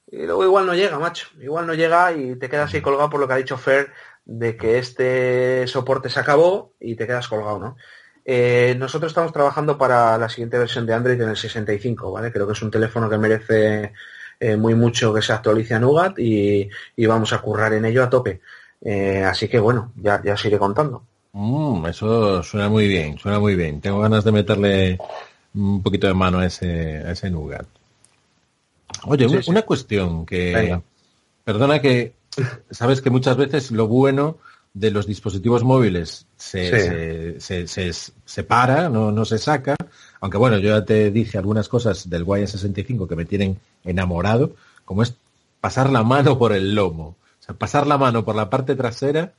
[0.08, 3.20] Y luego igual no llega, macho, igual no llega y te quedas ahí colgado por
[3.22, 3.92] lo que ha dicho Fer
[4.26, 7.78] de que este soporte se acabó y te quedas colgado, ¿no?
[8.26, 12.32] Eh, nosotros estamos trabajando para la siguiente versión de Android en el 65, ¿vale?
[12.32, 13.94] Creo que es un teléfono que merece
[14.42, 16.68] eh, muy mucho que se actualice a Nougat y,
[17.06, 18.42] vamos a currar en ello a tope.
[18.84, 21.04] Eh, así que bueno, ya, ya os iré contando.
[21.34, 23.80] Mm, eso suena muy bien, suena muy bien.
[23.80, 24.98] Tengo ganas de meterle
[25.54, 27.68] un poquito de mano a ese, a ese Nougat.
[29.06, 30.82] Oye, una, cuestión que...
[31.44, 32.14] Perdona que
[32.72, 34.38] sabes que muchas veces lo bueno
[34.74, 39.76] de los dispositivos móviles se, se, para, no, no, se saca.
[40.22, 44.56] Aunque bueno, yo ya te dije algunas cosas del Y65 que me tienen enamorado,
[44.86, 45.16] como es
[45.60, 47.16] pasar la mano por el lomo.
[47.40, 49.34] O sea, pasar la mano por la parte trasera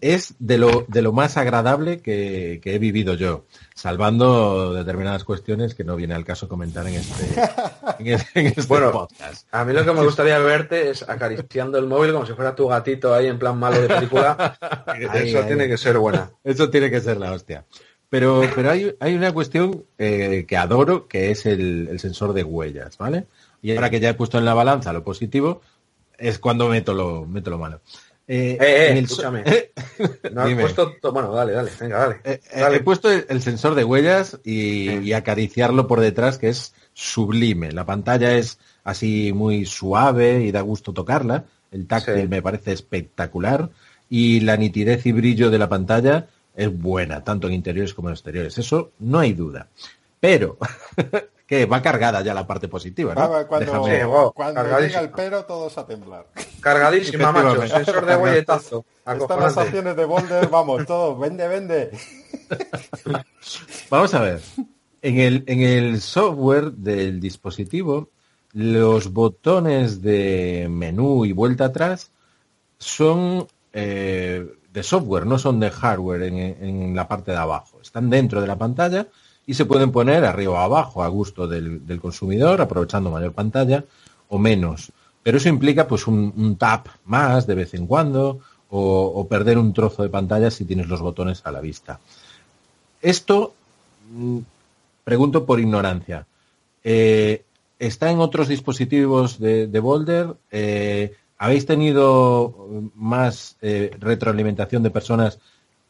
[0.00, 5.84] es de lo, de lo más agradable que, he vivido yo, salvando determinadas cuestiones que
[5.84, 9.46] no viene al caso comentar en este, en este bueno, podcast.
[9.52, 12.66] A mí lo que me gustaría verte es acariciando el móvil como si fuera tu
[12.66, 14.58] gatito ahí en plan malo de película.
[15.14, 16.30] eso tiene que ser buena.
[16.44, 17.64] Eso tiene que ser la hostia.
[18.12, 22.44] Pero, pero hay, hay una cuestión eh, que adoro, que es el, el sensor de
[22.44, 23.24] huellas, ¿vale?
[23.62, 25.62] Y ahora que ya he puesto en la balanza lo positivo,
[26.18, 27.80] es cuando meto lo, meto lo malo.
[28.28, 29.44] Eh, eh, escúchame.
[30.30, 30.94] no has puesto...
[31.10, 32.20] Bueno, dale, dale, venga,
[32.54, 32.76] dale.
[32.76, 37.72] He puesto el, sensor de huellas y, acariciarlo por detrás, que es sublime.
[37.72, 41.46] La pantalla es así muy suave y da gusto tocarla.
[41.70, 43.70] El táctil me parece espectacular.
[44.10, 48.14] Y la nitidez y brillo de la pantalla es buena, tanto en interiores como en
[48.14, 48.58] exteriores.
[48.58, 49.68] Eso no hay duda.
[50.20, 50.58] Pero
[51.46, 53.46] que va cargada ya la parte positiva, ¿no?
[53.46, 56.26] cuando, llega el pero, todos a temblar.
[56.60, 57.66] Cargadísima, macho.
[57.66, 58.84] Sensor de huelletazo.
[59.04, 61.90] Estas las acciones de Boulder, vamos, todo, vende, vende.
[63.90, 64.40] Vamos a ver.
[65.02, 68.08] En el, en el software del dispositivo,
[68.52, 72.12] los botones de menú y vuelta atrás
[72.78, 77.80] son eh, de software, no son de hardware en, en, la parte de abajo.
[77.82, 79.06] Están dentro de la pantalla
[79.46, 83.84] y se pueden poner arriba o abajo a gusto del, consumidor, aprovechando mayor pantalla
[84.28, 84.92] o menos.
[85.22, 90.02] Pero eso implica pues un, tap más de vez en cuando o, perder un trozo
[90.02, 92.00] de pantalla si tienes los botones a la vista.
[93.00, 93.54] Esto,
[94.10, 94.38] mm,
[95.04, 96.26] pregunto por ignorancia,
[96.82, 97.44] eh,
[97.78, 100.34] ¿está en otros dispositivos de, Boulder?
[100.50, 102.54] Eh, ¿Habéis tenido
[102.94, 105.40] más eh, retroalimentación de personas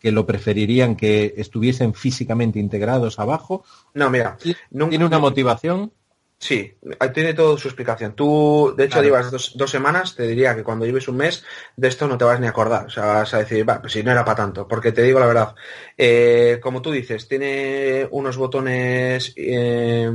[0.00, 3.62] que lo preferirían que estuviesen físicamente integrados abajo.
[3.92, 5.92] No, mira, ¿tiene una motivación?
[6.38, 6.74] Sí,
[7.12, 8.14] tiene toda su explicación.
[8.14, 11.44] Tú, de hecho, llevas dos, semanas, te diría que cuando lleves un mes,
[11.76, 12.86] de esto no te vas ni a acordar.
[12.86, 14.66] O sea, vas a decir, va, pues si no era para tanto.
[14.66, 15.54] Porque te digo la verdad,
[15.98, 20.10] eh, como tú dices, tiene unos botones eh,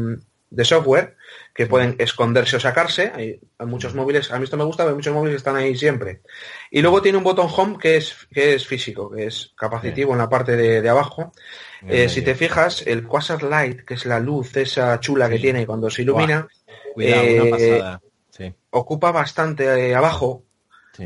[0.49, 1.15] de software
[1.57, 3.11] que pueden esconderse o sacarse.
[3.15, 6.21] Hay, muchos móviles, a mí esto me gusta, pero muchos móviles están ahí siempre.
[6.69, 10.19] Y luego tiene un botón home que es, que es físico, que es capacitivo en
[10.19, 11.31] la parte de, abajo.
[11.87, 15.65] Eh, si te fijas, el Quasar Light, que es la luz esa chula que tiene
[15.65, 16.47] cuando se ilumina,
[16.95, 17.97] eh,
[18.69, 20.43] ocupa bastante eh, abajo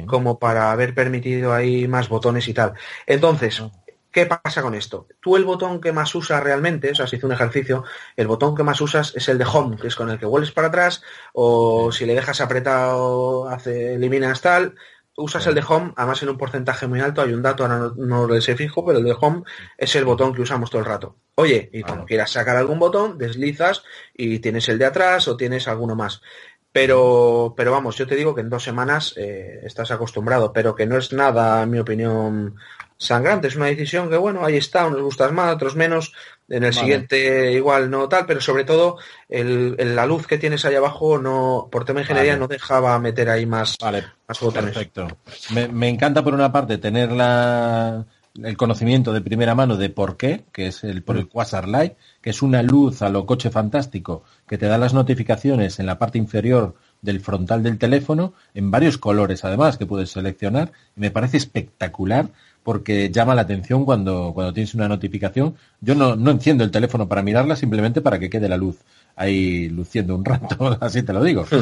[0.06, 2.74] como para haber permitido ahí más botones y tal.
[3.06, 3.64] Entonces,
[4.12, 5.08] ¿Qué pasa con esto?
[5.22, 7.86] Tú el botón que más usas realmente, o sea, si hice un ejercicio,
[8.18, 10.52] el botón que más usas es el de home, que es con el que vuelves
[10.52, 11.02] para atrás,
[11.34, 14.76] o si le dejas apretado, hace, eliminas tal,
[15.16, 18.28] usas el de home, además en un porcentaje muy alto, hay un dato, ahora no,
[18.28, 19.44] lo sé fijo, pero el de home
[19.78, 21.16] es el botón que usamos todo el rato.
[21.36, 23.84] Oye, y cuando quieras sacar algún botón, deslizas
[24.14, 26.22] y tienes el de atrás o tienes alguno más.
[26.74, 30.86] Pero, pero vamos, yo te digo que en dos semanas eh, estás acostumbrado, pero que
[30.86, 32.56] no es nada, en mi opinión,
[33.02, 33.48] sangrante.
[33.48, 36.14] Es una decisión que, bueno, ahí está, unos gustas más, otros menos.
[36.48, 38.98] En el siguiente igual no tal, pero sobre todo
[39.30, 43.30] el, la luz que tienes ahí abajo, no por tema de ingeniería, no dejaba meter
[43.30, 44.04] ahí más, vale.
[44.28, 44.74] botones.
[44.74, 45.08] Perfecto.
[45.50, 48.06] Me, encanta por una parte tener la,
[48.44, 51.30] el conocimiento de primera mano de por qué, que es el por el mm.
[51.30, 55.80] Quasar Light, que es una luz a lo coche fantástico que te da las notificaciones
[55.80, 60.74] en la parte inferior del frontal del teléfono, en varios colores además que puedes seleccionar.
[60.96, 62.30] Y me parece espectacular
[62.64, 65.56] porque llama la atención cuando, cuando tienes una notificación.
[65.80, 68.78] Yo no, no enciendo el teléfono para mirarla, simplemente para que quede la luz
[69.16, 71.46] ahí luciendo un rato, así te lo digo.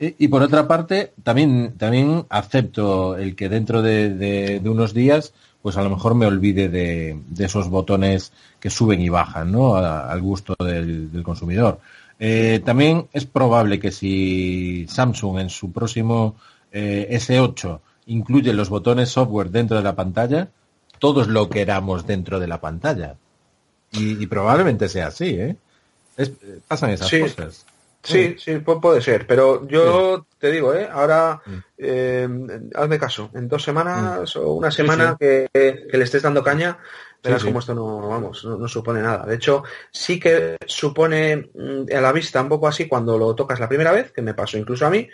[0.00, 5.82] Y, por otra parte, también, también acepto el que dentro de, unos días, pues a
[5.82, 8.30] lo mejor me olvide de, esos botones
[8.60, 9.74] que suben y bajan, ¿no?
[9.74, 11.80] al gusto del, consumidor.
[12.20, 16.36] Eh, también es probable que si Samsung en su próximo
[16.72, 20.48] S8 incluye los botones software dentro de la pantalla,
[20.98, 23.16] todos lo queramos dentro de la pantalla.
[23.92, 25.56] Y, probablemente sea así, ¿eh?
[26.66, 27.64] pasan esas cosas.
[28.02, 30.88] Sí, sí, puede ser, pero yo te digo, ¿eh?
[30.90, 31.42] ahora
[31.76, 32.28] eh,
[32.74, 36.78] hazme caso, en dos semanas o una semana que, le estés dando caña,
[37.22, 39.26] verás como esto no, vamos, no, supone nada.
[39.26, 43.60] De hecho, sí que supone mm, a la vista un poco así cuando lo tocas
[43.60, 45.08] la primera vez, que me pasó incluso a mí,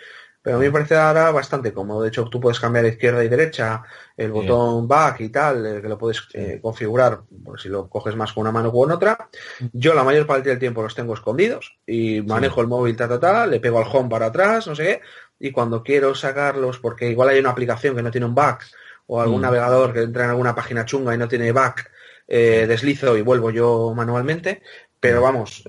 [0.45, 2.03] pero a mí me parece ahora bastante cómodo.
[2.03, 3.81] De hecho, tú puedes cambiar izquierda y derecha,
[4.15, 8.15] el botón back y tal, eh, que lo puedes eh, configurar por si lo coges
[8.15, 9.27] más con una mano o con otra.
[9.73, 13.19] Yo la mayor parte del tiempo los tengo escondidos y manejo el móvil, ta, ta,
[13.19, 15.01] ta, le pego al home para atrás, no sé qué,
[15.47, 18.67] y cuando quiero sacarlos, porque igual hay una aplicación que no tiene un back
[19.07, 19.45] o algún mm.
[19.45, 21.89] navegador que entra en alguna página chunga y no tiene back,
[22.27, 24.61] eh, deslizo y vuelvo yo manualmente.
[24.99, 25.63] Pero vamos,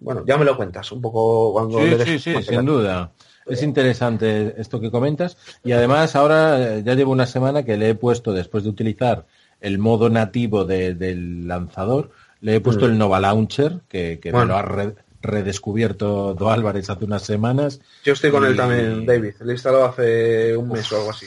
[0.00, 3.12] bueno, ya me lo cuentas un poco cuando sí, Sí, sí, sin duda.
[3.48, 7.90] Es interesante esto que comentas y además ahora eh, ya llevo una semana que le
[7.90, 9.26] he puesto, después de utilizar
[9.60, 12.90] el modo nativo del lanzador, le he puesto mm.
[12.90, 17.80] el Nova Launcher, que, me lo ha redescubierto Do Álvarez hace unas semanas.
[18.04, 19.34] Yo estoy con él también, David.
[19.44, 21.26] Le instaló hace un mes o algo así.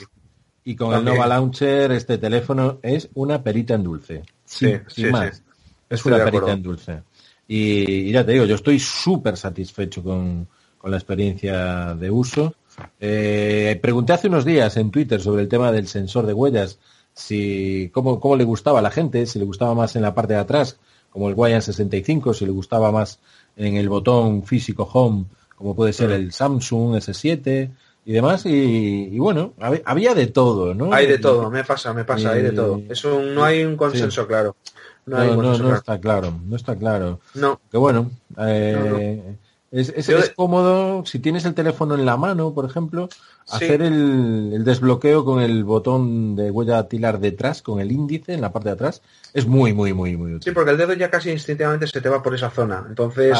[0.64, 4.22] Y con el Nova Launcher este teléfono es una perita en dulce.
[4.44, 5.42] Sí, sí, más.
[5.90, 7.02] Es una perita en dulce.
[7.48, 10.46] y, ya te digo, yo estoy súper satisfecho con,
[10.82, 12.54] con la experiencia de uso.
[13.00, 16.78] Eh, pregunté hace unos días en Twitter sobre el tema del sensor de huellas,
[17.14, 20.34] si cómo, cómo le gustaba a la gente, si le gustaba más en la parte
[20.34, 20.78] de atrás,
[21.10, 23.20] como el Guayan 65, si le gustaba más
[23.56, 25.26] en el botón físico home,
[25.56, 27.70] como puede ser el Samsung S7
[28.04, 28.44] y demás.
[28.46, 29.52] Y, bueno,
[29.84, 30.92] había de todo, ¿no?
[30.92, 32.82] Hay de todo, me pasa, me pasa, hay de todo.
[32.88, 34.56] Eso no hay un consenso claro.
[35.04, 37.20] No, no, no, está claro, no está claro.
[37.34, 37.60] No.
[37.70, 39.36] Que bueno, eh,
[39.72, 43.08] es, es, cómodo, si tienes el teléfono en la mano, por ejemplo,
[43.48, 48.52] hacer el, desbloqueo con el botón de huella dactilar detrás, con el índice en la
[48.52, 49.00] parte de atrás,
[49.32, 50.42] es muy, muy, muy, muy útil.
[50.42, 53.38] Sí, porque el dedo ya casi instintivamente se te va por esa zona, entonces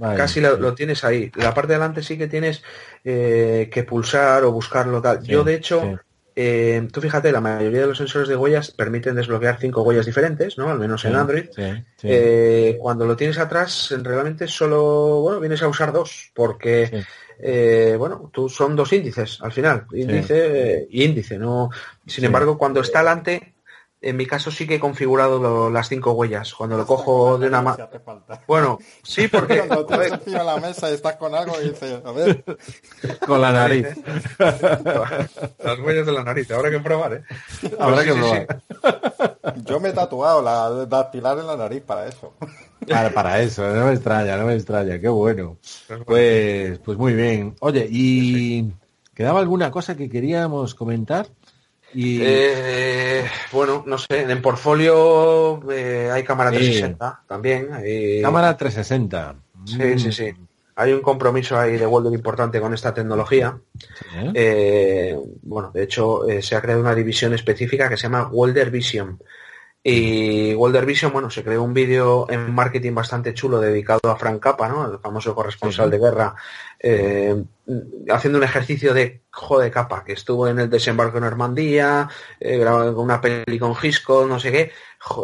[0.00, 1.32] ah, casi lo, tienes ahí.
[1.34, 2.62] La parte de adelante sí que tienes
[3.02, 5.24] eh, que pulsar o buscarlo tal.
[5.24, 5.98] Yo, de hecho,
[6.34, 10.56] eh, tú fíjate, la mayoría de los sensores de huellas permiten desbloquear cinco huellas diferentes,
[10.56, 10.70] ¿no?
[10.70, 11.44] Al menos en Android.
[12.02, 17.04] Eh, cuando lo tienes atrás, realmente solo, bueno, vienes a usar dos, porque,
[17.38, 21.70] eh, bueno, tú son dos índices al final, índice y índice, ¿no?
[22.06, 23.51] Sin embargo, cuando está adelante,
[24.02, 26.52] en mi caso sí que he configurado las cinco huellas.
[26.54, 27.88] Cuando lo cojo de una mano.
[28.48, 29.58] Bueno, sí, porque.
[29.66, 32.44] Cuando te encima de la mesa y estás con algo y dices, a ver.
[33.26, 33.86] Con la nariz.
[34.38, 37.22] las huellas de la nariz, habrá que probar, ¿eh?
[37.78, 38.62] Habrá que probar.
[39.64, 42.34] Yo me he tatuado la dactilar en la nariz para eso.
[42.88, 45.58] Para, para eso, no me extraña, no me extraña, qué bueno.
[46.04, 47.54] Pues, pues muy bien.
[47.60, 48.72] Oye, ¿y
[49.14, 51.28] quedaba alguna cosa que queríamos comentar?
[51.94, 52.20] Y...
[52.22, 57.68] Eh, bueno, no sé, en portfolio eh, hay cámara 360 también.
[58.22, 59.36] Cámara 360.
[59.64, 60.32] Sí, sí, sí.
[60.74, 63.58] Hay un compromiso ahí de Walder importante con esta tecnología.
[64.34, 69.18] Eh, bueno, de hecho, se ha creado una división específica que se llama Walder Vision.
[69.84, 74.40] Y Walder Vision, bueno, se creó un vídeo en marketing bastante chulo dedicado a Frank
[74.40, 74.88] Capa, ¿no?
[74.88, 76.36] El famoso corresponsal de guerra,
[76.78, 77.42] eh,
[78.08, 82.08] haciendo un ejercicio de jode capa, que estuvo en el desembarco en Normandía,
[82.38, 84.72] eh, grabando una peli con Gisco, no sé qué,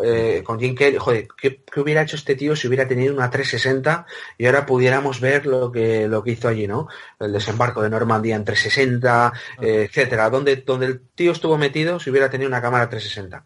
[0.04, 4.06] eh, con Jim Kelly, joder, ¿qué, hubiera hecho este tío si hubiera tenido una 360
[4.38, 6.88] y ahora pudiéramos ver lo que, lo que hizo allí, ¿no?
[7.20, 9.32] El desembarco de Normandía en 360, ah.
[9.61, 13.44] etcétera, donde, donde el tío estuvo metido si hubiera tenido una cámara 360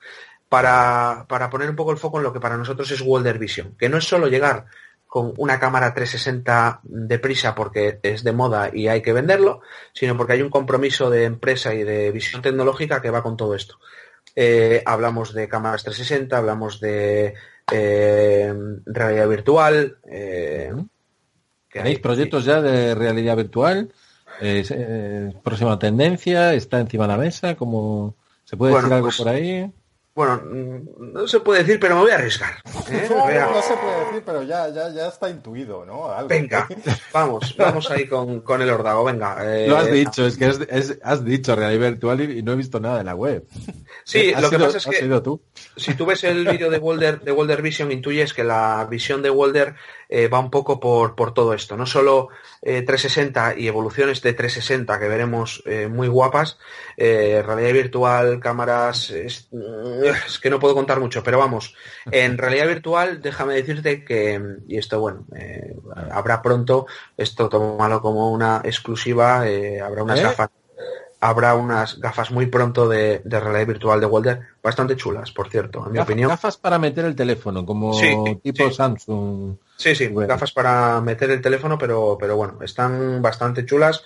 [0.53, 3.75] para, para poner un poco el foco en lo que para nosotros es Walder Vision,
[3.79, 4.67] que no es solo llegar
[5.07, 9.63] con una cámara 360 deprisa porque es de moda y hay que venderlo,
[9.95, 13.55] sino porque hay un compromiso de empresa y de visión tecnológica que va con todo
[13.55, 13.79] esto.
[14.37, 17.33] Eh, hablamos de cámaras 360, hablamos de
[17.73, 19.97] eh, realidad virtual.
[20.07, 20.71] Eh,
[21.73, 23.91] ¿Tenéis proyectos ya de realidad virtual?
[25.43, 26.53] ¿Próxima tendencia?
[26.53, 27.55] ¿Está encima de la mesa?
[27.55, 29.73] ¿Cómo, ¿Se puede decir algo pues por ahí?
[30.15, 30.43] Bueno,
[30.99, 32.53] no se puede decir, pero me voy a arriesgar.
[32.91, 33.09] ¿eh?
[33.11, 36.11] No, se puede decir, pero ya, ya, ya está intuido, ¿no?
[36.27, 36.69] Venga,
[37.13, 39.39] vamos, vamos ahí con, con el ordago, venga.
[39.41, 42.79] Eh, lo has dicho, es que es, has dicho realidad virtual y, no he visto
[42.79, 43.47] nada en la web.
[44.05, 45.41] Sí, lo que pasa es que tú?
[45.77, 49.31] si tú ves el vídeo de Walder, de Walder Vision, intuyes que la visión de
[49.31, 49.77] Walder
[50.11, 51.77] eh, va un poco por, por todo esto.
[51.77, 52.29] No solo
[52.63, 56.59] 360 y evoluciones de 360 que veremos muy guapas,
[56.97, 59.49] realidad virtual, cámaras es
[60.41, 61.75] que no puedo contar mucho, pero vamos,
[62.11, 65.75] en realidad virtual, déjame decirte que, y esto bueno, eh,
[66.11, 66.87] habrá pronto,
[67.17, 70.23] esto tómalo como una exclusiva, eh, habrá unas ¿Eh?
[70.23, 70.51] gafas.
[71.23, 75.93] Habrá unas gafas muy pronto de, realidad virtual de Walder, bastante chulas, por cierto, en
[75.93, 76.29] mi opinión.
[76.29, 77.93] Gafas para meter el teléfono, como
[78.43, 79.55] tipo Samsung.
[79.77, 84.03] Sí, sí, gafas para meter el teléfono, pero, pero bueno, están bastante chulas.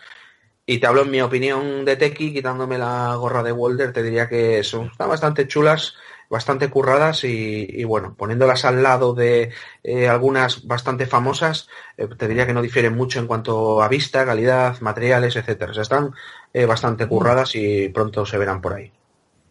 [0.67, 4.29] Y te hablo en mi opinión de Teki, quitándome la gorra de Walder, te diría
[4.29, 5.95] que son, están bastante chulas
[6.29, 9.51] bastante curradas y, bueno, poniéndolas al lado de
[9.83, 14.25] eh, algunas bastante famosas, eh, te diría que no difieren mucho en cuanto a vista,
[14.25, 15.71] calidad, materiales, etcétera.
[15.71, 16.15] O sea, están
[16.53, 17.09] eh, bastante mm.
[17.09, 18.93] curradas y pronto se verán por ahí.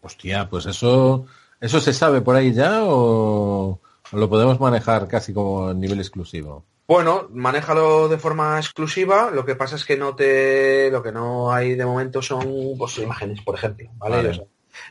[0.02, 1.26] Hostia, pues eso,
[1.60, 3.80] eso se sabe por ahí ya o
[4.12, 6.64] lo podemos manejar casi como nivel exclusivo.
[6.88, 9.30] Bueno, manéjalo de forma exclusiva.
[9.32, 12.46] Lo que pasa es que no te, lo que no hay de momento son
[12.78, 14.46] pues, imágenes, por ejemplo, ¿vale?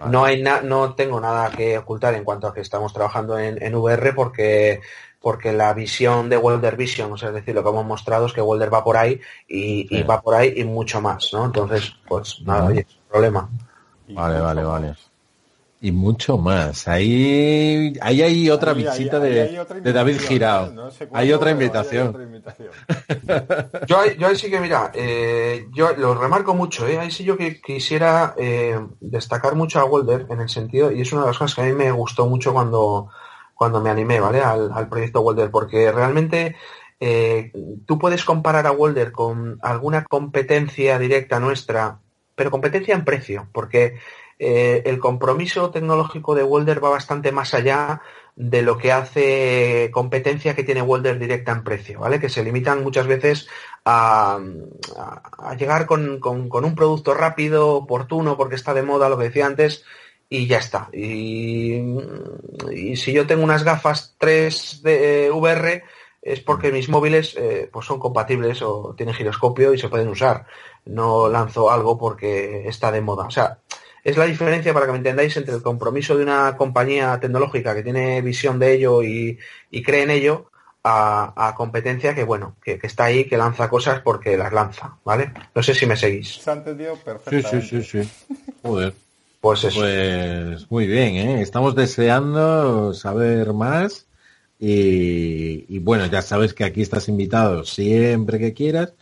[0.09, 4.13] No hay no tengo nada que ocultar en cuanto a que estamos trabajando en, VR
[4.13, 4.81] porque
[5.19, 8.33] porque la visión de Welder Vision, o sea, es decir, lo que hemos mostrado es
[8.33, 11.45] que Welder va por ahí y, va por ahí y mucho más, ¿no?
[11.45, 13.49] Entonces, pues nada, oye, problema.
[14.09, 14.95] Vale, vale, vale.
[15.81, 16.87] Y mucho más.
[16.87, 20.89] Ahí, ahí hay otra visita de, David Girao.
[21.13, 22.15] hay otra invitación.
[23.87, 26.87] yo, ahí, yo, ahí, sí que, mira, eh, yo lo remarco mucho.
[26.87, 31.01] Eh, ahí sí yo que quisiera eh, destacar mucho a Walder en el sentido, y
[31.01, 33.09] es una de las cosas que a mí me gustó mucho cuando,
[33.53, 34.41] cuando me animé, ¿vale?
[34.41, 36.55] Al, al proyecto Walder, porque realmente
[36.99, 37.51] eh,
[37.85, 41.99] tú puedes comparar a Walder con alguna competencia directa nuestra,
[42.35, 43.99] pero competencia en precio, porque
[44.37, 48.01] eh, el compromiso tecnológico de Welder va bastante más allá
[48.35, 52.19] de lo que hace competencia que tiene Welder directa en precio, ¿vale?
[52.19, 53.47] Que se limitan muchas veces
[53.85, 54.39] a,
[55.57, 59.85] llegar con, un producto rápido, oportuno, porque está de moda, lo que decía antes,
[60.27, 60.89] y ya está.
[60.91, 61.81] Y,
[62.95, 65.83] si yo tengo unas gafas 3 de VR,
[66.21, 70.45] es porque mis móviles eh, pues son compatibles o tienen giroscopio y se pueden usar.
[70.83, 73.27] No lanzo algo porque está de moda.
[73.27, 73.59] O sea,
[74.05, 77.81] es la diferencia, para que me entendáis, entre el compromiso de una compañía tecnológica que
[77.81, 79.39] tiene visión de ello y,
[79.83, 80.51] cree en ello,
[80.83, 85.31] a, competencia que, bueno, que, está ahí, que lanza cosas porque las lanza, ¿vale?
[85.55, 86.35] No sé si me seguís.
[86.35, 87.61] Se ha entendido perfectamente.
[87.63, 88.35] Sí, sí, sí, sí.
[88.61, 88.93] Joder.
[89.41, 89.79] Pues eso.
[89.79, 91.41] Pues muy bien, ¿eh?
[91.41, 94.05] Estamos deseando saber más
[94.59, 98.93] y, y bueno, ya sabes que aquí estás invitado siempre que quieras.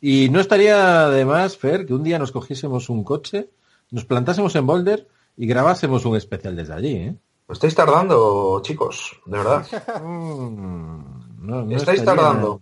[0.00, 3.50] Y no estaría de más, Fer, que un día nos cogiésemos un coche
[3.90, 7.16] nos plantásemos en Boulder y grabásemos un especial desde allí, ¿eh?
[7.48, 9.66] estáis tardando, chicos, de verdad.
[10.02, 12.60] Mm, no, estáis tardando.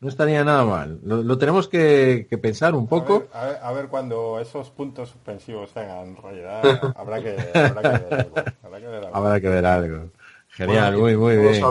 [0.00, 1.00] No estaría nada mal.
[1.02, 3.24] Lo, tenemos que, pensar un poco.
[3.32, 8.06] A ver, cuando esos puntos suspensivos tengan realidad, habrá que, habrá que
[8.86, 9.12] ver algo.
[9.12, 10.10] Habrá que ver algo.
[10.48, 11.62] Genial, muy, muy bien.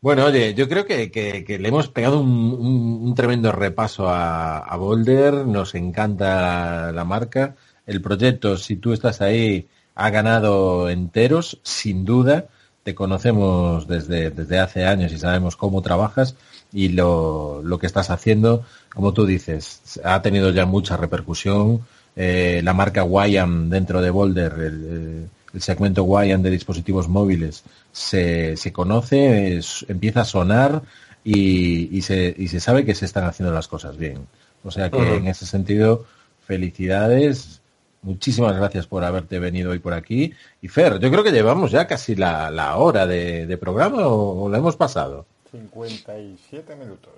[0.00, 5.74] Bueno, oye, yo creo que, le hemos pegado un, tremendo repaso a, a, Boulder, nos
[5.74, 7.56] encanta la marca,
[7.90, 9.66] el proyecto, si tú estás ahí,
[9.96, 12.46] ha ganado enteros, sin duda.
[12.84, 16.36] Te conocemos desde, desde hace años y sabemos cómo trabajas
[16.72, 18.64] y lo, lo que estás haciendo,
[18.94, 21.80] como tú dices, ha tenido ya mucha repercusión.
[22.14, 25.28] Eh, la marca Wyam dentro de Boulder, el,
[25.60, 30.82] segmento Wyam de dispositivos móviles, se, se conoce, empieza a sonar
[31.24, 34.28] y, y, se, y se sabe que se están haciendo las cosas bien.
[34.62, 36.04] O sea que en ese sentido,
[36.46, 37.59] felicidades
[38.02, 40.32] Muchísimas gracias por haberte venido hoy por aquí.
[40.62, 44.76] Y Fer, yo creo que llevamos ya casi la, hora de, programa o, la hemos
[44.76, 45.26] pasado.
[45.50, 47.12] 57 minutos.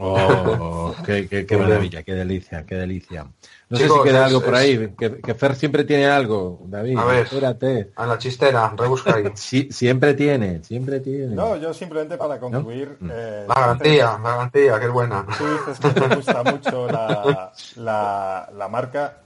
[0.00, 3.26] Oh, qué, maravilla, qué delicia, qué delicia.
[3.68, 6.96] No sé si queda algo por ahí, que, Fer siempre tiene algo, David.
[6.98, 7.90] A ver, espérate.
[7.96, 9.24] A la chistera, rebusca ahí.
[9.34, 11.34] Sí, siempre tiene, siempre tiene.
[11.34, 12.96] No, yo simplemente para concluir.
[13.00, 13.10] Mm.
[13.12, 15.26] Eh, la garantía, la garantía, que es buena.
[15.36, 19.18] Tú dices que te gusta mucho la, la, la marca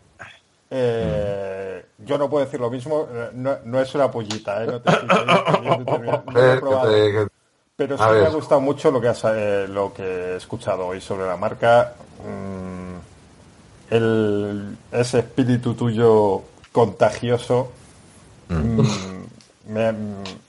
[0.74, 4.66] eh, yo no puedo decir lo mismo, no, es una pollita, ¿eh?
[4.66, 4.90] no te
[7.76, 11.00] Pero sí me ha gustado mucho lo que, has, eh, lo que he escuchado hoy
[11.00, 11.94] sobre la marca.
[12.26, 17.72] Mm, el, ese espíritu tuyo contagioso
[18.48, 18.80] mm.
[18.80, 19.26] Mm,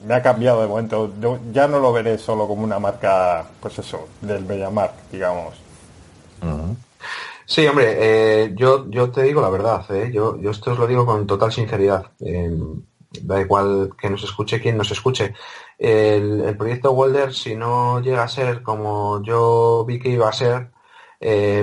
[0.06, 1.12] me, ha cambiado de momento.
[1.52, 5.54] ya no lo veré solo como una marca, pues eso, del Mediamark, digamos.
[7.46, 10.10] Sí, hombre, eh, yo, yo te digo la verdad, ¿eh?
[10.12, 12.12] yo, yo esto os lo digo con total sinceridad.
[12.20, 12.50] Eh,
[13.22, 15.34] da igual que nos escuche quien nos escuche.
[15.78, 20.70] El, proyecto Welder, si no llega a ser como yo vi que iba a ser,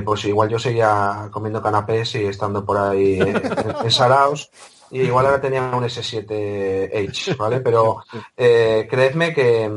[0.06, 3.20] pues igual yo seguía comiendo canapés y estando por ahí
[3.84, 4.52] en Saraos.
[4.92, 7.62] Y igual ahora tenía un S7H, ¿vale?
[7.62, 8.04] Pero
[8.36, 9.72] creedme que,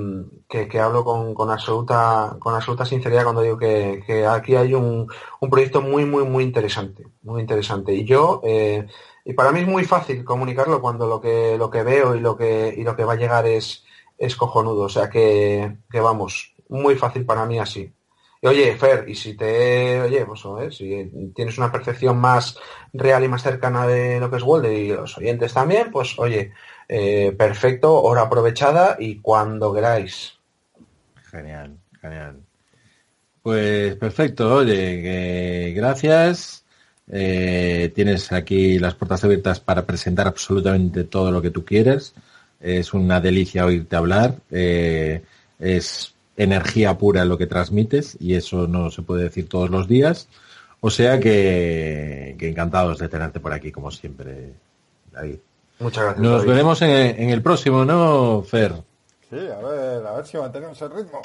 [0.48, 5.06] que, hablo con, con, absoluta con absoluta sinceridad cuando digo que, aquí hay un,
[5.40, 7.94] un, proyecto muy muy muy interesante muy interesante.
[7.94, 8.86] Y yo eh,
[9.24, 12.36] y para mí es muy fácil comunicarlo cuando lo que lo que veo y lo
[12.36, 13.84] que y lo que va a llegar es
[14.18, 14.82] es cojonudo.
[14.82, 17.92] O sea que, que vamos muy fácil para mí así
[18.48, 20.42] oye Fer y si te oye pues
[20.76, 22.58] si tienes una percepción más
[22.92, 26.52] real y más cercana de lo que es World y los oyentes también pues oye
[26.88, 30.34] eh, perfecto hora aprovechada y cuando queráis
[31.34, 32.36] Genial, genial.
[33.42, 36.64] Pues perfecto, oye, gracias.
[37.10, 42.14] Eh, tienes aquí las puertas abiertas para presentar absolutamente todo lo que tú quieres.
[42.60, 44.36] Es una delicia oírte hablar.
[44.50, 45.22] Eh,
[45.58, 50.28] es energía pura lo que transmites y eso no se puede decir todos los días.
[50.80, 54.52] O sea que, encantados de tenerte por aquí, como siempre,
[55.12, 55.38] David.
[55.78, 56.22] Muchas gracias.
[56.22, 58.74] Nos veremos en, en el próximo, ¿no, Fer?
[59.34, 61.20] Sí, a ver, a ver si mantenemos el ritmo.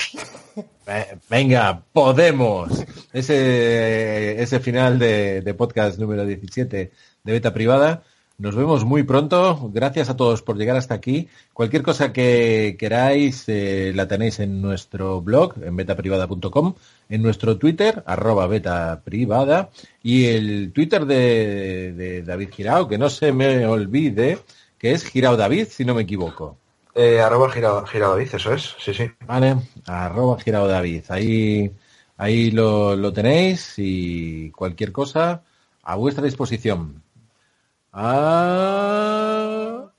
[1.29, 2.83] Venga, podemos.
[3.13, 6.91] Ese, ese final de, podcast número 17
[7.23, 8.03] de Beta Privada.
[8.39, 9.69] Nos vemos muy pronto.
[9.73, 11.27] Gracias a todos por llegar hasta aquí.
[11.51, 16.73] Cualquier cosa que queráis eh, la tenéis en nuestro blog, en betaprivada.com,
[17.09, 19.71] en nuestro Twitter, arroba betaprivada,
[20.01, 24.39] y el Twitter de, de David Girao, que no se me olvide,
[24.77, 26.55] que es Girao David, si no me equivoco.
[26.95, 29.11] Eh, arroba girado, David, eso es, sí, sí.
[29.27, 31.03] Vale, arroba girado David.
[31.09, 31.73] Ahí,
[32.15, 35.43] ahí lo, lo tenéis y cualquier cosa
[35.83, 36.98] a vuestra disposición.
[37.91, 39.89] Ah,